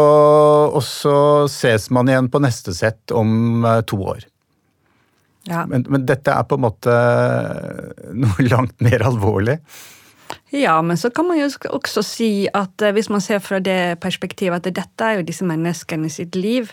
og 0.70 0.80
så, 0.86 1.14
ses 1.50 1.90
man 1.92 2.08
igjen 2.08 2.30
på 2.32 2.40
neste 2.40 2.72
sett 2.76 3.12
om 3.12 3.66
to 3.90 3.98
år. 4.14 4.22
Ja. 5.50 5.64
Men, 5.66 5.84
men 5.90 6.06
dette 6.06 6.32
er 6.32 6.46
på 6.46 6.58
en 6.58 6.64
måte 6.68 6.94
noe 8.14 8.46
langt 8.52 8.78
mer 8.84 9.04
alvorlig. 9.10 9.58
Ja, 10.52 10.76
men 10.84 10.98
så 11.00 11.10
kan 11.10 11.26
man 11.28 11.38
jo 11.40 11.48
også 11.72 12.02
si 12.04 12.30
at 12.52 12.82
eh, 12.84 12.92
hvis 12.92 13.08
man 13.12 13.22
ser 13.24 13.40
fra 13.40 13.58
det 13.60 13.98
perspektivet 14.04 14.60
at 14.60 14.76
dette 14.76 15.06
er 15.06 15.18
jo 15.18 15.26
disse 15.28 15.46
menneskene 15.48 16.10
sitt 16.12 16.36
liv, 16.36 16.72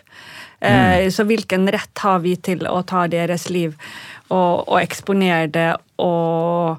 eh, 0.59 1.05
mm. 1.07 1.11
så 1.15 1.23
hvilken 1.27 1.67
rett 1.71 2.03
har 2.03 2.19
vi 2.23 2.35
til 2.35 2.67
å 2.67 2.81
ta 2.87 3.05
deres 3.11 3.47
liv 3.51 3.77
og, 4.29 4.69
og 4.69 4.77
eksponere 4.81 5.49
det, 5.53 5.71
og, 6.01 6.77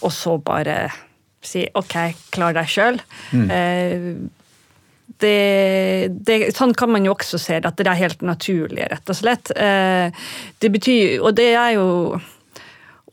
og, 0.00 0.10
så 0.14 0.38
bare 0.42 0.88
si 1.44 1.66
ok, 1.78 1.94
klar 2.34 2.56
deg 2.56 2.70
sjøl. 2.72 3.00
Mm. 3.32 3.46
Eh, 3.52 4.08
det, 5.18 5.36
det, 6.26 6.40
sånn 6.54 6.74
kan 6.78 6.92
man 6.92 7.06
jo 7.06 7.14
også 7.16 7.40
se 7.42 7.58
det, 7.58 7.70
at 7.72 7.78
det 7.80 7.90
er 7.90 8.02
helt 8.04 8.20
naturlig, 8.22 8.84
rett 8.90 9.10
og 9.10 9.16
slett. 9.18 9.50
det 9.50 10.68
betyr, 10.70 11.18
og 11.18 11.32
det 11.34 11.48
er 11.58 11.72
jo 11.74 11.88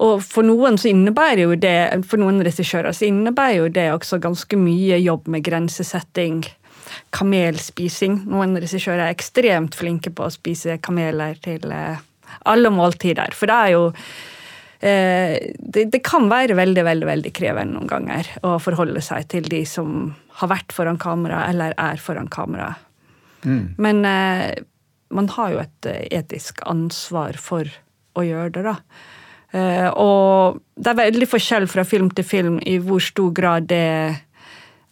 og 0.03 0.19
for 0.25 0.43
noen 0.43 0.75
så 0.79 0.89
innebærer 0.91 1.45
jo 1.45 1.55
det, 1.59 1.77
for 2.07 2.19
noen 2.19 2.41
regissører 2.43 2.95
så 2.95 3.07
innebærer 3.07 3.61
jo 3.61 3.67
det 3.77 3.85
også 3.93 4.19
ganske 4.23 4.59
mye 4.59 4.99
jobb 4.99 5.29
med 5.31 5.45
grensesetting. 5.47 6.43
Kamelspising. 7.15 8.21
Noen 8.29 8.57
regissører 8.59 9.07
er 9.07 9.15
ekstremt 9.15 9.75
flinke 9.77 10.11
på 10.15 10.27
å 10.27 10.33
spise 10.33 10.77
kameler 10.83 11.39
til 11.43 11.71
eh, 11.71 12.03
alle 12.43 12.71
måltider. 12.73 13.35
For 13.37 13.49
det 13.51 13.55
er 13.55 13.73
jo 13.73 13.83
eh, 14.79 15.35
det, 15.59 15.87
det, 15.93 16.03
kan 16.05 16.29
være 16.31 16.57
veldig 16.57 16.85
veldig, 16.87 17.09
veldig 17.09 17.33
krevende 17.35 17.77
noen 17.77 17.91
ganger 17.91 18.29
å 18.45 18.57
forholde 18.63 19.03
seg 19.05 19.29
til 19.31 19.49
de 19.51 19.63
som 19.69 20.13
har 20.41 20.51
vært 20.51 20.75
foran 20.75 20.99
kamera 21.01 21.45
eller 21.49 21.75
er 21.79 22.01
foran 22.01 22.31
kamera. 22.31 22.73
Mm. 23.45 23.75
Men 23.81 24.05
eh, 24.09 24.63
man 25.15 25.29
har 25.35 25.53
jo 25.53 25.61
et 25.63 25.91
etisk 26.11 26.63
ansvar 26.67 27.37
for 27.39 27.69
å 28.15 28.23
gjøre 28.25 28.55
det, 28.57 28.63
da. 28.65 28.79
Eh, 29.55 29.89
og 30.01 30.59
det 30.75 30.91
er 30.91 31.01
veldig 31.03 31.27
forskjell 31.29 31.67
fra 31.71 31.85
film 31.87 32.09
til 32.15 32.27
film 32.27 32.57
i 32.67 32.77
hvor 32.83 33.03
stor 33.03 33.31
grad 33.35 33.69
det 33.69 33.85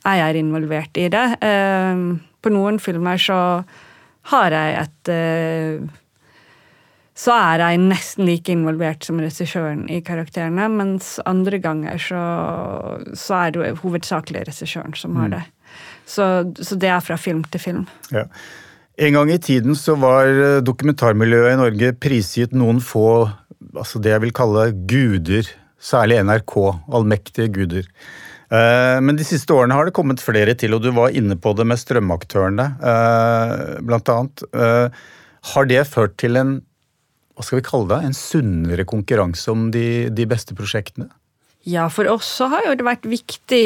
jeg 0.03 0.21
er 0.27 0.39
involvert 0.39 0.99
i 0.99 1.09
det. 1.11 1.25
Eh, 1.43 2.05
på 2.43 2.51
noen 2.51 2.79
filmer 2.83 3.19
så 3.19 3.39
har 4.31 4.55
jeg 4.55 4.79
et 4.83 5.11
eh, 5.11 5.83
så 7.13 7.35
er 7.35 7.61
jeg 7.61 7.81
nesten 7.83 8.25
like 8.25 8.49
involvert 8.51 9.05
som 9.05 9.21
regissøren 9.21 9.85
i 9.91 9.99
karakterene, 10.05 10.65
mens 10.73 11.19
andre 11.29 11.59
ganger 11.61 12.01
så, 12.01 12.23
så 13.13 13.39
er 13.43 13.53
det 13.53 13.75
hovedsakelig 13.83 14.47
regissøren 14.49 14.97
som 14.97 15.19
har 15.21 15.29
mm. 15.29 15.35
det. 15.37 15.43
Så, 16.09 16.25
så, 16.59 16.77
det 16.77 16.89
er 16.89 17.05
fra 17.05 17.17
film 17.17 17.45
til 17.53 17.61
film. 17.61 17.85
Ja. 18.13 18.25
En 18.97 19.15
gang 19.15 19.31
i 19.33 19.39
tiden 19.41 19.77
så 19.77 19.95
var 19.97 20.27
dokumentarmiljøet 20.65 21.55
i 21.55 21.61
Norge 21.61 21.93
prisgitt 22.01 22.51
noen 22.53 22.81
få 22.83 23.07
altså 23.71 24.01
det 24.01 24.13
jeg 24.13 24.23
vil 24.25 24.35
kalle 24.35 24.67
guder, 24.89 25.47
særlig 25.83 26.19
NRK, 26.25 26.57
allmektige 26.93 27.49
guder. 27.53 27.87
Eh, 28.53 28.99
men 29.03 29.17
de 29.17 29.25
siste 29.27 29.55
årene 29.55 29.77
har 29.77 29.87
det 29.87 29.95
kommet 29.97 30.23
flere 30.23 30.55
til, 30.59 30.75
og 30.75 30.83
du 30.83 30.91
var 30.95 31.15
inne 31.15 31.37
på 31.39 31.55
det 31.57 31.65
med 31.69 31.81
strømaktørene, 31.81 32.67
eh, 32.91 33.81
blant 33.85 34.13
annet. 34.13 34.45
Eh, 34.53 35.01
har 35.53 35.65
det 35.69 35.87
ført 35.89 36.17
til 36.17 36.37
en 36.39 36.53
hva 37.33 37.45
skal 37.45 37.59
vi 37.59 37.65
kalle 37.65 37.89
det, 37.89 37.99
en 38.05 38.17
sunnere 38.17 38.85
konkurranse 38.89 39.51
om 39.51 39.67
de, 39.73 40.09
de 40.13 40.25
beste 40.29 40.55
prosjektene? 40.57 41.09
Ja, 41.69 41.87
for 41.89 42.09
oss 42.11 42.27
så 42.41 42.49
har 42.51 42.67
jo 42.67 42.75
det 42.75 42.85
vært 42.85 43.05
viktig 43.07 43.63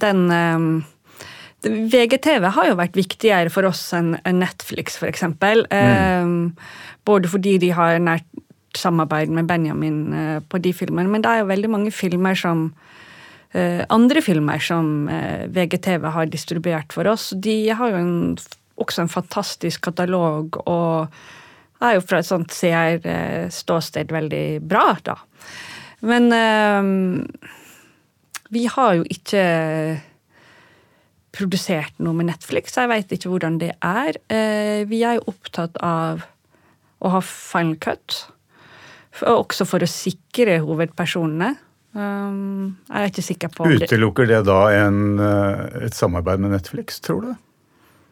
den 0.00 0.22
VGTV 1.66 2.44
har 2.54 2.68
jo 2.70 2.76
vært 2.78 2.96
viktigere 2.96 3.50
for 3.50 3.66
oss 3.68 3.80
enn 3.96 4.14
Netflix, 4.38 4.96
f.eks. 5.00 5.24
Mm. 5.26 6.36
Både 7.08 7.30
fordi 7.30 7.56
de 7.62 7.72
har 7.74 7.98
nært 8.02 8.26
samarbeid 8.78 9.32
med 9.34 9.48
Benjamin 9.48 9.98
eh, 10.14 10.38
på 10.44 10.60
de 10.62 10.72
filmene. 10.76 11.10
Men 11.10 11.24
det 11.24 11.32
er 11.32 11.42
jo 11.42 11.50
veldig 11.50 11.70
mange 11.72 11.92
filmer 11.94 12.38
som 12.38 12.68
eh, 13.56 13.82
andre 13.90 14.22
filmer 14.22 14.62
som 14.62 15.08
eh, 15.10 15.48
VGTV 15.50 16.06
har 16.14 16.30
distribuert 16.30 16.94
for 16.94 17.08
oss. 17.10 17.32
De 17.34 17.58
har 17.74 17.94
jo 17.94 18.02
en, 18.02 18.38
også 18.78 19.04
en 19.04 19.12
fantastisk 19.12 19.88
katalog 19.88 20.60
og 20.66 21.08
er 21.84 21.96
jo 21.98 22.04
fra 22.04 22.20
et 22.20 22.28
sånt 22.28 22.54
CR-ståsted 22.54 24.10
veldig 24.14 24.46
bra, 24.66 24.86
da. 25.06 25.14
Men 26.08 26.30
vi 28.54 28.64
har 28.70 28.96
jo 28.98 29.06
ikke 29.10 29.44
produsert 31.34 31.94
noe 32.02 32.14
med 32.18 32.30
Netflix, 32.30 32.74
jeg 32.78 32.90
veit 32.90 33.14
ikke 33.14 33.30
hvordan 33.32 33.58
det 33.62 33.72
er. 33.82 34.18
vi 34.90 35.00
er 35.06 35.18
jo 35.18 35.32
opptatt 35.34 35.78
av 35.82 36.22
å 36.98 37.14
ha 37.14 37.22
final 37.24 37.76
cut. 37.82 38.20
Også 39.26 39.66
for 39.66 39.82
å 39.82 39.90
sikre 39.90 40.60
hovedpersonene. 40.62 41.54
Um, 41.98 42.76
jeg 42.90 43.00
er 43.00 43.10
ikke 43.10 43.24
sikker 43.24 43.50
på 43.50 43.66
Utelukker 43.72 44.28
det 44.28 44.42
da 44.46 44.58
en, 44.76 45.18
eh, 45.24 45.86
et 45.88 45.96
samarbeid 45.96 46.42
med 46.44 46.52
Netflix, 46.52 47.00
tror 47.02 47.24
du? 47.24 47.30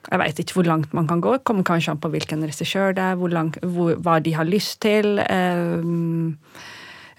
Jeg 0.06 0.20
veit 0.22 0.38
ikke 0.38 0.60
hvor 0.60 0.68
langt 0.68 0.92
man 0.94 1.08
kan 1.10 1.22
gå. 1.24 1.38
Kommer 1.46 1.66
kanskje 1.66 1.94
an 1.94 2.02
på 2.02 2.10
hvilken 2.12 2.44
regissør 2.46 2.94
det 2.96 3.02
er, 3.02 3.18
hvor 3.18 3.32
langt, 3.32 3.58
hvor, 3.62 3.96
hva 3.98 4.20
de 4.22 4.36
har 4.36 4.46
lyst 4.46 4.80
til. 4.84 5.18
Eh, 5.18 5.82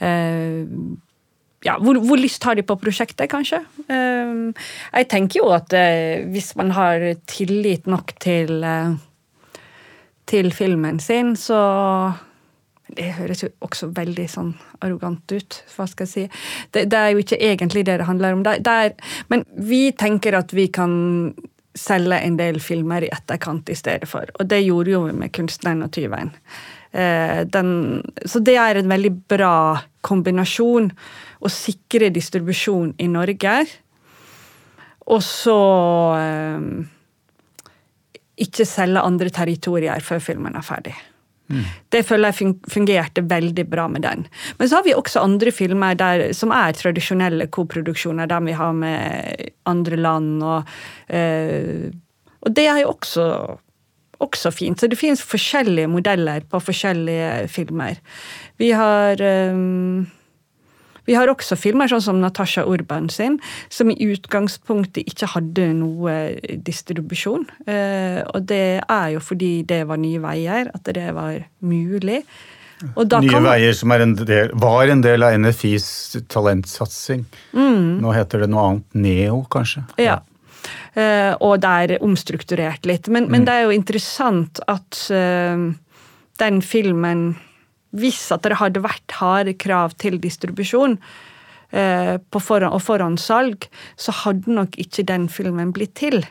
eh, 0.07 0.61
ja, 1.65 1.75
hvor, 1.81 1.97
hvor, 2.05 2.19
lyst 2.21 2.45
har 2.45 2.55
de 2.55 2.63
på 2.65 2.77
prosjektet, 2.79 3.29
kanskje? 3.31 3.59
Um, 3.89 4.53
jeg 4.93 5.09
tenker 5.11 5.41
jo 5.41 5.49
at 5.55 5.73
uh, 5.73 6.27
hvis 6.31 6.53
man 6.59 6.71
har 6.77 7.03
tillit 7.27 7.89
nok 7.89 8.13
til, 8.23 8.61
uh, 8.63 8.93
til 10.29 10.51
filmen 10.53 11.01
sin, 11.03 11.35
så 11.35 11.59
det 12.95 13.09
høres 13.17 13.43
jo 13.43 13.49
også 13.65 13.89
veldig 13.95 14.27
sånn 14.31 14.53
arrogant 14.79 15.33
ut. 15.33 15.59
Hva 15.75 15.89
skal 15.89 16.07
jeg 16.07 16.13
si. 16.13 16.45
Det, 16.71 16.85
det 16.91 16.99
er 16.99 17.11
jo 17.11 17.23
ikke 17.25 17.41
egentlig 17.49 17.83
det 17.89 17.97
det 17.99 18.07
handler 18.07 18.37
om. 18.37 18.45
Det, 18.45 18.59
det 18.63 18.77
er, 18.85 19.13
men 19.33 19.43
vi 19.57 19.89
tenker 19.97 20.37
at 20.39 20.53
vi 20.55 20.69
kan 20.71 20.93
selge 21.77 22.19
en 22.23 22.37
del 22.39 22.59
filmer 22.63 23.05
i 23.05 23.11
etterkant 23.13 23.69
i 23.69 23.77
stedet 23.77 24.09
for. 24.09 24.29
Og 24.39 24.49
det 24.49 24.63
gjorde 24.65 24.91
jo 24.91 25.05
vi 25.05 25.13
med 25.13 25.31
'Kunstneren 25.31 25.83
og 25.83 25.91
tyven'. 25.91 26.33
Eh, 26.91 27.43
den, 27.45 28.03
så 28.25 28.39
det 28.39 28.55
er 28.55 28.77
en 28.77 28.89
veldig 28.89 29.13
bra 29.27 29.81
kombinasjon. 30.01 30.91
Å 31.39 31.49
sikre 31.49 32.09
distribusjon 32.09 32.95
i 32.97 33.07
Norge, 33.07 33.67
og 35.07 35.21
så 35.23 35.59
eh, 36.17 36.61
ikke 38.37 38.65
selge 38.65 39.03
andre 39.05 39.29
territorier 39.29 40.01
før 40.03 40.19
filmen 40.19 40.55
er 40.57 40.65
ferdig. 40.65 40.95
Mm. 41.47 41.63
Det 41.93 42.03
føler 42.07 42.33
jeg 42.33 42.55
fungerte 42.71 43.23
veldig 43.29 43.67
bra 43.71 43.87
med 43.91 44.03
den. 44.03 44.25
Men 44.59 44.69
så 44.69 44.79
har 44.79 44.87
vi 44.87 44.95
også 44.97 45.23
andre 45.23 45.53
filmer 45.55 45.95
der, 45.99 46.31
som 46.37 46.51
er 46.55 46.75
tradisjonelle 46.75 47.47
koproduksjoner, 47.47 48.27
der 48.27 48.43
vi 48.47 48.57
har 48.57 48.73
med 48.75 49.47
andre 49.65 49.95
land. 49.95 50.43
Og, 50.43 50.75
øh, 51.09 51.87
og 52.41 52.55
det 52.55 52.67
er 52.67 52.81
jo 52.83 52.91
også, 52.91 53.29
også, 54.19 54.51
fint. 54.51 54.79
Så 54.79 54.87
det 54.87 54.99
finnes 54.99 55.23
forskjellige 55.23 55.87
modeller 55.87 56.43
på 56.51 56.59
forskjellige 56.59 57.47
filmer. 57.47 57.95
Vi 58.57 58.71
har 58.75 59.21
øh, 59.21 60.05
vi 61.07 61.15
har 61.15 61.31
også 61.31 61.55
filmer 61.59 61.89
sånn 61.91 62.03
som 62.03 62.19
Natasha 62.21 62.65
Urban 62.67 63.07
sin, 63.13 63.39
som 63.73 63.91
i 63.91 63.97
utgangspunktet 64.09 65.07
ikke 65.07 65.31
hadde 65.37 65.69
noe 65.79 66.17
distribusjon. 66.67 67.47
Eh, 67.65 68.21
og 68.27 68.43
det 68.49 68.81
er 68.83 69.07
jo 69.15 69.23
fordi 69.23 69.61
det 69.67 69.85
var 69.87 70.01
Nye 70.01 70.21
Veier 70.23 70.71
at 70.75 70.91
det 70.91 71.07
var 71.15 71.39
mulig. 71.63 72.21
Nye 72.83 73.41
Veier 73.41 73.73
som 73.73 73.91
en 73.95 74.13
del, 74.19 74.51
var 74.53 74.91
en 74.91 75.01
del 75.01 75.25
av 75.25 75.37
NFIs 75.39 76.17
talentsatsing. 76.29 77.23
Mm. 77.55 78.03
Nå 78.03 78.13
heter 78.13 78.43
det 78.43 78.51
noe 78.51 78.67
annet. 78.67 78.87
Neo, 79.07 79.41
kanskje? 79.49 79.87
Ja. 80.01 80.19
Uh, 80.97 81.33
og 81.45 81.61
det 81.63 81.71
er 81.71 82.05
omstrukturert 82.05 82.85
litt. 82.89 83.07
Men, 83.07 83.25
mm. 83.25 83.33
men, 83.33 83.47
det 83.47 83.55
er 83.55 83.65
jo 83.65 83.75
interessant 83.75 84.61
at 84.67 85.01
uh, 85.13 85.69
den 86.41 86.61
filmen 86.65 87.29
hvis 87.95 88.19
at 88.35 88.43
det 88.45 88.59
hadde 88.59 88.83
vært 88.83 89.17
harde 89.19 89.53
krav 89.59 89.95
til 90.01 90.19
distribusjon 90.23 90.97
eh, 91.71 92.17
forhånd, 92.33 92.71
og 92.71 92.81
forhåndssalg, 92.83 93.69
så 93.95 94.15
hadde 94.23 94.57
nok 94.57 94.75
ikke 94.81 95.07
den 95.07 95.29
filmen 95.31 95.71
blitt 95.75 95.95
til. 95.99 96.21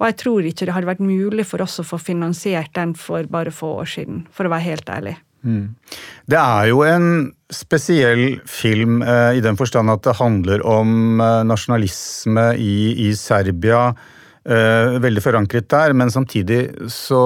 Og 0.00 0.08
jeg 0.08 0.18
tror 0.22 0.48
ikke 0.48 0.66
det 0.66 0.74
hadde 0.74 0.88
vært 0.88 1.04
mulig 1.04 1.46
for 1.48 1.62
oss 1.64 1.78
å 1.82 1.86
få 1.86 2.00
finansiert 2.00 2.72
den 2.76 2.96
for 2.98 3.28
bare 3.30 3.52
få 3.54 3.76
år 3.82 3.92
siden, 3.96 4.24
for 4.32 4.48
å 4.48 4.52
være 4.52 4.68
helt 4.70 4.92
ærlig. 4.92 5.16
Det 6.26 6.38
er 6.40 6.68
jo 6.72 6.82
en 6.82 7.08
spesiell 7.52 8.40
film 8.50 9.02
eh, 9.06 9.38
i 9.38 9.42
den 9.44 9.58
forstand 9.58 9.92
at 9.92 10.02
det 10.06 10.16
handler 10.18 10.64
om 10.66 11.20
eh, 11.22 11.42
nasjonalisme 11.46 12.48
i, 12.58 12.76
i 13.06 13.12
Serbia. 13.18 13.92
Eh, 14.46 14.96
veldig 15.02 15.22
forankret 15.24 15.66
der, 15.72 15.90
men 15.98 16.10
samtidig 16.12 16.68
så 16.92 17.18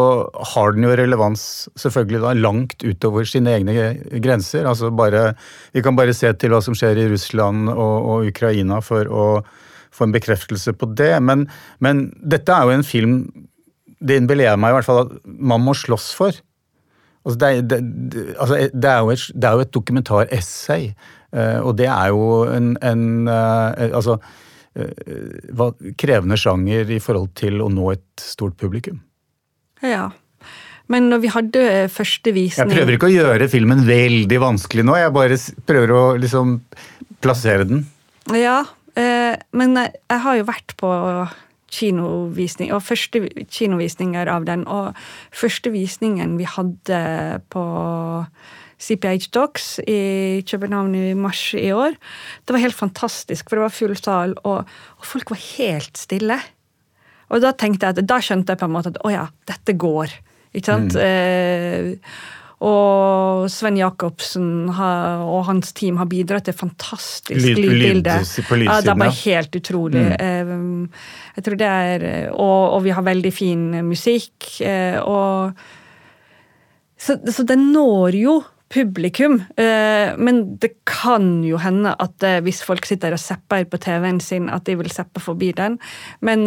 har 0.54 0.72
den 0.72 0.86
jo 0.86 0.94
relevans 0.96 1.42
selvfølgelig 1.76 2.22
da 2.22 2.30
langt 2.38 2.80
utover 2.80 3.28
sine 3.28 3.58
egne 3.58 3.74
grenser. 4.24 4.64
Altså 4.64 4.88
bare, 4.88 5.34
Vi 5.74 5.82
kan 5.82 5.96
bare 5.96 6.14
se 6.16 6.32
til 6.32 6.48
hva 6.48 6.62
som 6.64 6.72
skjer 6.72 6.96
i 6.96 7.10
Russland 7.12 7.68
og, 7.68 7.76
og 8.08 8.30
Ukraina 8.32 8.80
for 8.80 9.04
å 9.04 9.26
få 9.92 10.08
en 10.08 10.16
bekreftelse 10.16 10.72
på 10.72 10.88
det. 10.96 11.12
Men, 11.20 11.44
men 11.78 12.06
dette 12.24 12.56
er 12.56 12.64
jo 12.64 12.78
en 12.78 12.88
film 12.88 13.14
Det 14.00 14.16
innbiller 14.16 14.46
jeg 14.48 14.58
meg 14.58 14.72
i 14.72 14.78
hvert 14.78 14.88
fall 14.88 15.04
at 15.04 15.16
man 15.28 15.60
må 15.60 15.76
slåss 15.76 16.14
for. 16.16 16.32
Altså 17.20 17.36
det, 17.36 17.48
er, 17.52 17.64
det, 17.68 18.36
altså 18.40 18.56
det, 18.72 18.88
er 18.88 19.00
jo 19.04 19.10
et, 19.12 19.30
det 19.36 19.44
er 19.44 19.52
jo 19.52 19.64
et 19.66 19.74
dokumentaressay, 19.76 20.94
uh, 21.36 21.58
og 21.60 21.74
det 21.76 21.84
er 21.84 22.06
jo 22.08 22.46
en, 22.48 22.78
en 22.80 23.28
uh, 23.28 23.90
Altså 23.90 24.16
krevende 25.98 26.38
sjanger 26.38 26.90
i 26.94 27.00
forhold 27.02 27.32
til 27.38 27.60
å 27.64 27.68
nå 27.72 27.90
et 27.94 28.22
stort 28.22 28.56
publikum. 28.60 29.00
Ja. 29.82 30.10
Men 30.90 31.06
når 31.10 31.22
vi 31.22 31.30
hadde 31.30 31.62
første 31.94 32.32
visning 32.34 32.70
Jeg 32.70 32.78
prøver 32.80 32.96
ikke 32.96 33.10
å 33.10 33.14
gjøre 33.14 33.46
filmen 33.50 33.84
veldig 33.86 34.40
vanskelig 34.42 34.84
nå, 34.86 34.96
jeg 34.98 35.14
bare 35.14 35.38
prøver 35.68 35.94
å 35.94 36.02
liksom 36.18 36.56
plassere 37.22 37.66
den. 37.68 37.84
Ja, 38.34 38.64
men 38.96 39.78
jeg, 39.78 39.94
jeg 40.10 40.24
har 40.24 40.40
jo 40.40 40.48
vært 40.48 40.74
på 40.80 40.90
kinovisning, 41.70 42.72
og 42.74 42.82
første 42.82 43.22
kinovisninger 43.50 44.30
av 44.30 44.46
den. 44.48 44.64
Og 44.66 44.96
første 45.30 45.72
visningen 45.74 46.36
vi 46.40 46.48
hadde 46.48 47.02
på 47.52 47.64
CPH 48.80 49.28
Docs 49.34 49.66
i 49.84 50.00
København 50.48 50.94
i 50.96 51.12
mars 51.18 51.50
i 51.58 51.68
år, 51.76 51.94
det 52.46 52.56
var 52.56 52.64
helt 52.64 52.78
fantastisk, 52.78 53.48
for 53.48 53.58
det 53.60 53.66
var 53.66 53.76
full 53.76 53.94
sal, 53.98 54.34
og, 54.42 54.64
og 54.98 55.06
folk 55.06 55.34
var 55.34 55.42
helt 55.58 56.00
stille. 56.00 56.40
Og 57.30 57.44
da 57.44 57.54
tenkte 57.54 57.86
jeg 57.86 57.98
at, 57.98 58.08
da 58.08 58.18
skjønte 58.24 58.54
jeg 58.54 58.60
på 58.60 58.66
en 58.66 58.74
måte 58.74 58.92
at 58.94 59.00
å 59.06 59.12
ja, 59.12 59.24
dette 59.48 59.76
går. 59.78 60.14
Ikke 60.50 60.66
sant? 60.66 60.96
Mm. 60.96 61.02
Eh, 61.06 62.38
og 62.60 63.46
Sven 63.48 63.78
Jacobsen 63.78 64.68
og 64.68 65.38
hans 65.46 65.70
team 65.72 65.96
har 65.96 66.08
bidratt 66.10 66.44
til 66.50 66.56
fantastisk 66.58 67.40
lyd, 67.40 67.56
lydbilde. 67.56 68.16
Ja, 68.66 68.80
det 68.84 68.96
var 69.00 69.14
helt 69.22 69.56
utrolig. 69.56 70.02
Mm. 70.20 70.82
Jeg 71.38 71.46
tror 71.46 71.56
det 71.62 71.70
er, 71.70 72.04
og, 72.34 72.74
og, 72.74 72.82
vi 72.84 72.92
har 72.92 73.06
veldig 73.06 73.32
fin 73.32 73.62
musikk. 73.86 74.50
Eh, 74.60 74.98
og, 75.00 75.56
så, 77.00 77.16
så 77.32 77.46
det 77.48 77.56
når 77.62 78.20
jo 78.20 78.36
publikum. 78.70 79.40
Eh, 79.56 80.16
men 80.16 80.42
det 80.62 80.72
kan 80.88 81.40
jo 81.46 81.58
hende 81.60 81.94
at 81.98 82.26
eh, 82.26 82.40
hvis 82.44 82.62
folk 82.66 82.86
sitter 82.88 83.16
og 83.16 83.22
zapper 83.22 83.66
på 83.70 83.80
TV-en 83.82 84.20
sin, 84.24 84.50
at 84.52 84.66
de 84.68 84.78
vil 84.80 84.92
zappe 84.94 85.22
forbi 85.22 85.52
den. 85.56 85.78
Men 86.20 86.46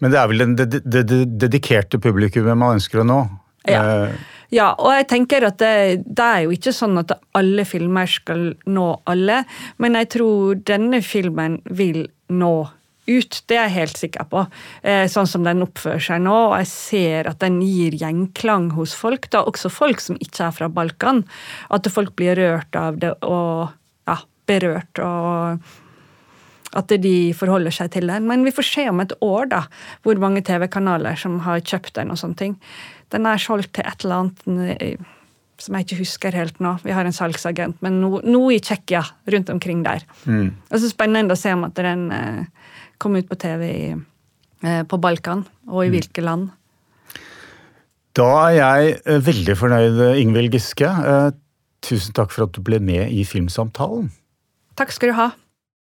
Men 0.00 0.10
det 0.10 0.18
er 0.18 0.28
vel 0.30 0.56
det, 0.56 0.70
det, 0.84 1.02
det 1.08 1.24
dedikerte 1.46 1.98
publikummet 1.98 2.58
man 2.58 2.78
ønsker 2.78 3.02
å 3.02 3.08
nå? 3.08 3.20
Ja. 3.68 4.08
Ja, 4.54 4.70
og 4.78 4.92
jeg 4.94 5.06
tenker 5.10 5.46
at 5.48 5.58
det, 5.58 6.04
det, 6.04 6.24
er 6.24 6.44
jo 6.44 6.54
ikke 6.54 6.74
sånn 6.74 6.98
at 7.00 7.14
alle 7.34 7.64
filmer 7.66 8.06
skal 8.10 8.52
nå 8.70 8.86
alle, 9.10 9.42
men 9.82 9.98
jeg 9.98 10.10
tror 10.14 10.60
denne 10.68 11.00
filmen 11.02 11.58
vil 11.66 12.04
nå 12.30 12.54
ut. 13.06 13.40
Det 13.48 13.58
er 13.58 13.68
jeg 13.68 13.76
helt 13.76 14.00
sikker 14.00 14.26
på. 14.30 14.44
Eh, 14.82 15.04
sånn 15.10 15.28
som 15.30 15.46
den 15.46 15.64
oppfører 15.66 16.02
seg 16.02 16.24
nå. 16.24 16.34
Og 16.50 16.56
jeg 16.62 16.70
ser 16.72 17.30
at 17.30 17.40
den 17.44 17.60
gir 17.64 17.96
gjenklang 18.00 18.70
hos 18.78 18.96
folk. 18.98 19.30
Da 19.34 19.44
også 19.44 19.72
folk 19.72 20.02
som 20.04 20.18
ikke 20.20 20.48
er 20.48 20.58
fra 20.58 20.70
Balkan. 20.72 21.24
At 21.74 21.88
folk 21.92 22.14
blir 22.18 22.38
rørt 22.40 22.78
av 22.78 23.00
det 23.02 23.14
og 23.22 23.72
ja, 24.08 24.20
berørt. 24.48 25.02
og 25.02 25.64
at 26.74 26.90
de 27.02 27.30
forholder 27.38 27.70
seg 27.74 27.92
til 27.94 28.10
den. 28.10 28.26
Men 28.26 28.44
vi 28.46 28.52
får 28.54 28.66
se 28.66 28.88
om 28.90 29.02
et 29.02 29.14
år 29.22 29.50
da, 29.52 29.60
hvor 30.02 30.18
mange 30.18 30.42
TV-kanaler 30.42 31.18
som 31.20 31.38
har 31.46 31.62
kjøpt 31.62 31.94
den. 32.00 32.10
og 32.10 32.18
sånne 32.18 32.40
ting. 32.40 32.56
Den 33.14 33.28
er 33.30 33.38
solgt 33.38 33.76
til 33.76 33.86
et 33.86 34.02
eller 34.04 34.24
annet 34.24 34.80
eh, 34.82 35.12
som 35.62 35.76
jeg 35.76 35.86
ikke 35.86 36.00
husker 36.02 36.34
helt 36.34 36.58
nå. 36.62 36.76
Vi 36.82 36.94
har 36.94 37.06
en 37.06 37.14
salgsagent, 37.14 37.78
men 37.84 38.00
noe, 38.02 38.20
noe 38.26 38.56
i 38.56 38.60
Tsjekkia, 38.62 39.04
rundt 39.30 39.52
omkring 39.54 39.84
der. 39.86 40.04
Mm. 40.26 40.50
Og 40.70 40.80
så 40.80 40.90
Spennende 40.90 41.36
å 41.36 41.38
se 41.38 41.54
om 41.54 41.66
at 41.68 41.78
den 41.78 42.08
eh, 42.14 42.42
kom 42.98 43.16
ut 43.18 43.28
på 43.28 43.38
TV 43.40 43.64
i, 43.70 43.94
eh, 44.64 44.82
på 44.88 44.98
Balkan, 45.02 45.44
og 45.68 45.84
i 45.84 45.88
mm. 45.88 45.94
hvilke 45.96 46.24
land. 46.24 46.50
Da 48.14 48.28
er 48.46 48.56
jeg 48.58 48.98
eh, 49.04 49.22
veldig 49.26 49.56
fornøyd, 49.58 50.02
Ingvild 50.22 50.54
Giske. 50.54 50.86
Eh, 50.88 51.30
tusen 51.84 52.14
takk 52.16 52.32
for 52.34 52.46
at 52.46 52.54
du 52.54 52.62
ble 52.64 52.78
med 52.80 53.10
i 53.12 53.24
Filmsamtalen. 53.28 54.12
Takk 54.78 54.94
skal 54.94 55.12
du 55.12 55.18
ha. 55.18 55.30